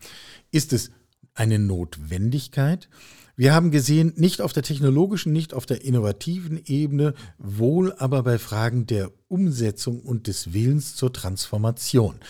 Ist 0.51 0.71
es 0.71 0.89
eine 1.33 1.59
Notwendigkeit? 1.59 2.87
Wir 3.35 3.53
haben 3.53 3.69
gesehen, 3.69 4.13
nicht 4.15 4.39
auf 4.39 4.53
der 4.53 4.63
technologischen, 4.63 5.33
nicht 5.33 5.53
auf 5.53 5.65
der 5.65 5.83
innovativen 5.83 6.61
Ebene, 6.65 7.13
wohl 7.37 7.91
aber 7.91 8.23
bei 8.23 8.39
Fragen 8.39 8.87
der 8.87 9.11
Umsetzung 9.27 9.99
und 9.99 10.27
des 10.27 10.53
Willens 10.53 10.95
zur 10.95 11.11
Transformation. 11.11 12.21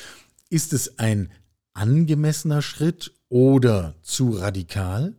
Ist 0.50 0.74
es 0.74 0.98
ein 0.98 1.30
angemessener 1.74 2.64
Schritt 2.64 3.14
oder 3.34 3.96
zu 4.04 4.30
radikal? 4.30 5.16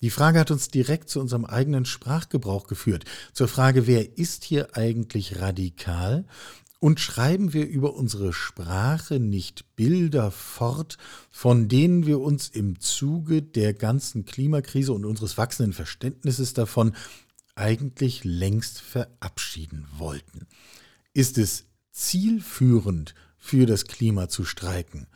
Die 0.00 0.10
Frage 0.10 0.40
hat 0.40 0.50
uns 0.50 0.68
direkt 0.68 1.08
zu 1.08 1.20
unserem 1.20 1.44
eigenen 1.44 1.84
Sprachgebrauch 1.84 2.66
geführt, 2.66 3.04
zur 3.32 3.46
Frage, 3.46 3.86
wer 3.86 4.18
ist 4.18 4.42
hier 4.42 4.76
eigentlich 4.76 5.40
radikal 5.40 6.24
und 6.80 6.98
schreiben 6.98 7.52
wir 7.52 7.68
über 7.68 7.94
unsere 7.94 8.32
Sprache 8.32 9.20
nicht 9.20 9.76
Bilder 9.76 10.32
fort, 10.32 10.98
von 11.30 11.68
denen 11.68 12.06
wir 12.06 12.18
uns 12.18 12.48
im 12.48 12.80
Zuge 12.80 13.40
der 13.40 13.72
ganzen 13.72 14.24
Klimakrise 14.24 14.92
und 14.92 15.04
unseres 15.04 15.38
wachsenden 15.38 15.74
Verständnisses 15.74 16.54
davon 16.54 16.92
eigentlich 17.54 18.24
längst 18.24 18.80
verabschieden 18.80 19.86
wollten? 19.96 20.48
Ist 21.12 21.38
es 21.38 21.66
zielführend 21.92 23.14
für 23.38 23.64
das 23.64 23.84
Klima 23.84 24.28
zu 24.28 24.44
streiken? 24.44 25.06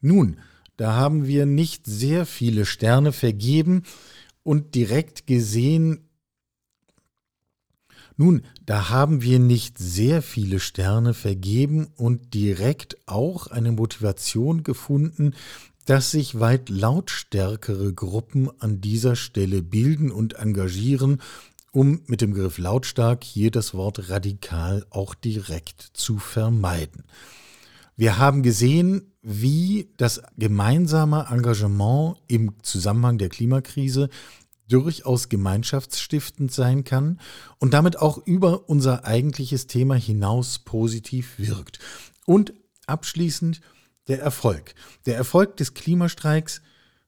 Nun, 0.00 0.38
da 0.82 0.94
haben 0.94 1.28
wir 1.28 1.46
nicht 1.46 1.86
sehr 1.86 2.26
viele 2.26 2.66
Sterne 2.66 3.12
vergeben 3.12 3.84
und 4.42 4.74
direkt 4.74 5.28
gesehen, 5.28 6.08
nun, 8.16 8.42
da 8.66 8.90
haben 8.90 9.22
wir 9.22 9.38
nicht 9.38 9.78
sehr 9.78 10.22
viele 10.22 10.58
Sterne 10.58 11.14
vergeben 11.14 11.86
und 11.94 12.34
direkt 12.34 12.96
auch 13.06 13.46
eine 13.46 13.70
Motivation 13.70 14.64
gefunden, 14.64 15.36
dass 15.84 16.10
sich 16.10 16.40
weit 16.40 16.68
lautstärkere 16.68 17.92
Gruppen 17.92 18.50
an 18.58 18.80
dieser 18.80 19.14
Stelle 19.14 19.62
bilden 19.62 20.10
und 20.10 20.32
engagieren, 20.32 21.22
um 21.70 22.00
mit 22.06 22.22
dem 22.22 22.32
Begriff 22.32 22.58
lautstark 22.58 23.22
hier 23.22 23.52
das 23.52 23.72
Wort 23.72 24.10
radikal 24.10 24.84
auch 24.90 25.14
direkt 25.14 25.90
zu 25.94 26.18
vermeiden. 26.18 27.04
Wir 28.02 28.18
haben 28.18 28.42
gesehen, 28.42 29.12
wie 29.22 29.88
das 29.96 30.22
gemeinsame 30.36 31.28
Engagement 31.30 32.16
im 32.26 32.54
Zusammenhang 32.62 33.16
der 33.16 33.28
Klimakrise 33.28 34.08
durchaus 34.66 35.28
gemeinschaftsstiftend 35.28 36.50
sein 36.50 36.82
kann 36.82 37.20
und 37.60 37.74
damit 37.74 38.00
auch 38.00 38.18
über 38.26 38.68
unser 38.68 39.04
eigentliches 39.04 39.68
Thema 39.68 39.94
hinaus 39.94 40.58
positiv 40.58 41.38
wirkt. 41.38 41.78
Und 42.26 42.54
abschließend 42.88 43.60
der 44.08 44.20
Erfolg. 44.20 44.74
Der 45.06 45.14
Erfolg 45.14 45.56
des 45.58 45.72
Klimastreiks, 45.74 46.60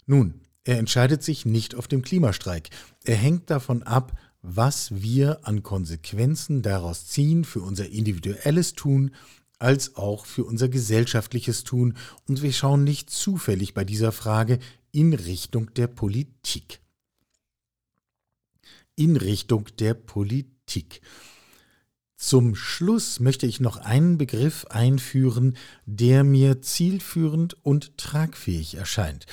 nun, 0.06 0.42
er 0.62 0.78
entscheidet 0.78 1.24
sich 1.24 1.44
nicht 1.44 1.74
auf 1.74 1.88
dem 1.88 2.02
Klimastreik. 2.02 2.70
Er 3.02 3.16
hängt 3.16 3.50
davon 3.50 3.82
ab, 3.82 4.16
was 4.42 5.02
wir 5.02 5.40
an 5.42 5.64
Konsequenzen 5.64 6.62
daraus 6.62 7.08
ziehen 7.08 7.42
für 7.42 7.62
unser 7.62 7.88
individuelles 7.88 8.74
Tun 8.74 9.10
als 9.64 9.96
auch 9.96 10.26
für 10.26 10.44
unser 10.44 10.68
gesellschaftliches 10.68 11.64
Tun. 11.64 11.96
Und 12.28 12.42
wir 12.42 12.52
schauen 12.52 12.84
nicht 12.84 13.10
zufällig 13.10 13.72
bei 13.74 13.84
dieser 13.84 14.12
Frage 14.12 14.58
in 14.92 15.14
Richtung 15.14 15.72
der 15.74 15.86
Politik. 15.86 16.80
In 18.94 19.16
Richtung 19.16 19.66
der 19.78 19.94
Politik. 19.94 21.00
Zum 22.16 22.54
Schluss 22.54 23.20
möchte 23.20 23.46
ich 23.46 23.58
noch 23.58 23.78
einen 23.78 24.18
Begriff 24.18 24.66
einführen, 24.66 25.56
der 25.84 26.24
mir 26.24 26.62
zielführend 26.62 27.54
und 27.64 27.98
tragfähig 27.98 28.76
erscheint. 28.76 29.26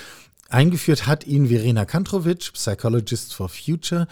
Eingeführt 0.50 1.08
hat 1.08 1.26
ihn 1.28 1.48
Verena 1.48 1.86
Kantrovic, 1.86 2.54
Psychologist 2.54 3.34
for 3.34 3.50
Future, 3.50 4.08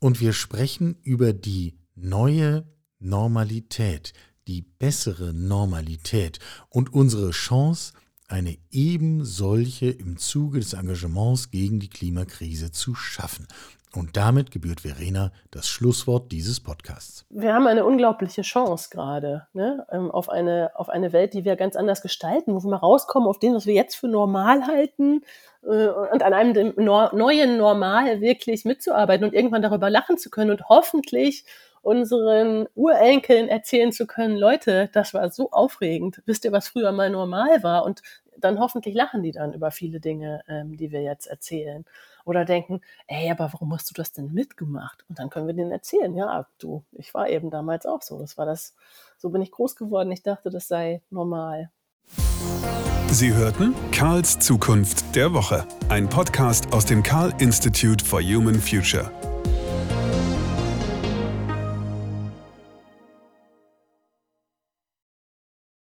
und 0.00 0.20
wir 0.20 0.32
sprechen 0.32 0.96
über 1.02 1.32
die 1.32 1.74
neue 1.94 2.66
Normalität, 2.98 4.12
die 4.50 4.62
bessere 4.62 5.32
Normalität 5.32 6.40
und 6.70 6.92
unsere 6.92 7.30
Chance, 7.30 7.92
eine 8.26 8.58
eben 8.72 9.24
solche 9.24 9.90
im 9.90 10.16
Zuge 10.16 10.58
des 10.58 10.72
Engagements 10.72 11.52
gegen 11.52 11.78
die 11.78 11.88
Klimakrise 11.88 12.72
zu 12.72 12.96
schaffen. 12.96 13.46
Und 13.94 14.16
damit 14.16 14.50
gebührt 14.50 14.80
Verena 14.80 15.32
das 15.52 15.68
Schlusswort 15.68 16.32
dieses 16.32 16.60
Podcasts. 16.60 17.26
Wir 17.30 17.54
haben 17.54 17.66
eine 17.68 17.84
unglaubliche 17.84 18.42
Chance 18.42 18.88
gerade 18.90 19.46
ne? 19.52 19.86
Ähm, 19.90 20.10
auf, 20.10 20.28
eine, 20.28 20.70
auf 20.74 20.88
eine 20.88 21.12
Welt, 21.12 21.34
die 21.34 21.44
wir 21.44 21.54
ganz 21.54 21.76
anders 21.76 22.02
gestalten, 22.02 22.54
wo 22.54 22.62
wir 22.62 22.70
mal 22.70 22.76
rauskommen 22.76 23.28
auf 23.28 23.38
dem, 23.38 23.54
was 23.54 23.66
wir 23.66 23.74
jetzt 23.74 23.94
für 23.96 24.08
normal 24.08 24.66
halten 24.66 25.22
äh, 25.62 25.88
und 25.88 26.22
an 26.22 26.34
einem 26.34 26.72
neuen 26.76 27.56
Normal 27.56 28.20
wirklich 28.20 28.64
mitzuarbeiten 28.64 29.24
und 29.26 29.34
irgendwann 29.34 29.62
darüber 29.62 29.90
lachen 29.90 30.18
zu 30.18 30.30
können 30.30 30.52
und 30.52 30.68
hoffentlich 30.68 31.44
unseren 31.82 32.66
Urenkeln 32.74 33.48
erzählen 33.48 33.92
zu 33.92 34.06
können, 34.06 34.36
Leute, 34.36 34.88
das 34.92 35.14
war 35.14 35.30
so 35.30 35.50
aufregend. 35.50 36.22
Wisst 36.26 36.44
ihr, 36.44 36.52
was 36.52 36.68
früher 36.68 36.92
mal 36.92 37.10
normal 37.10 37.62
war? 37.62 37.84
Und 37.84 38.02
dann 38.36 38.58
hoffentlich 38.58 38.94
lachen 38.94 39.22
die 39.22 39.32
dann 39.32 39.52
über 39.52 39.70
viele 39.70 40.00
Dinge, 40.00 40.42
ähm, 40.48 40.76
die 40.76 40.90
wir 40.90 41.02
jetzt 41.02 41.26
erzählen. 41.26 41.84
Oder 42.24 42.44
denken, 42.44 42.80
ey, 43.06 43.30
aber 43.30 43.52
warum 43.52 43.72
hast 43.72 43.90
du 43.90 43.94
das 43.94 44.12
denn 44.12 44.32
mitgemacht? 44.32 45.04
Und 45.08 45.18
dann 45.18 45.30
können 45.30 45.46
wir 45.46 45.54
denen 45.54 45.72
erzählen, 45.72 46.14
ja, 46.14 46.46
du, 46.58 46.84
ich 46.92 47.14
war 47.14 47.28
eben 47.28 47.50
damals 47.50 47.86
auch 47.86 48.02
so. 48.02 48.18
Das 48.18 48.36
war 48.38 48.46
das, 48.46 48.74
so 49.16 49.30
bin 49.30 49.42
ich 49.42 49.50
groß 49.50 49.76
geworden. 49.76 50.12
Ich 50.12 50.22
dachte, 50.22 50.50
das 50.50 50.68
sei 50.68 51.02
normal. 51.10 51.70
Sie 53.08 53.34
hörten 53.34 53.74
Karls 53.90 54.38
Zukunft 54.38 55.16
der 55.16 55.34
Woche, 55.34 55.66
ein 55.88 56.08
Podcast 56.08 56.72
aus 56.72 56.84
dem 56.84 57.02
Karl 57.02 57.32
Institute 57.40 58.04
for 58.04 58.22
Human 58.22 58.54
Future. 58.60 59.10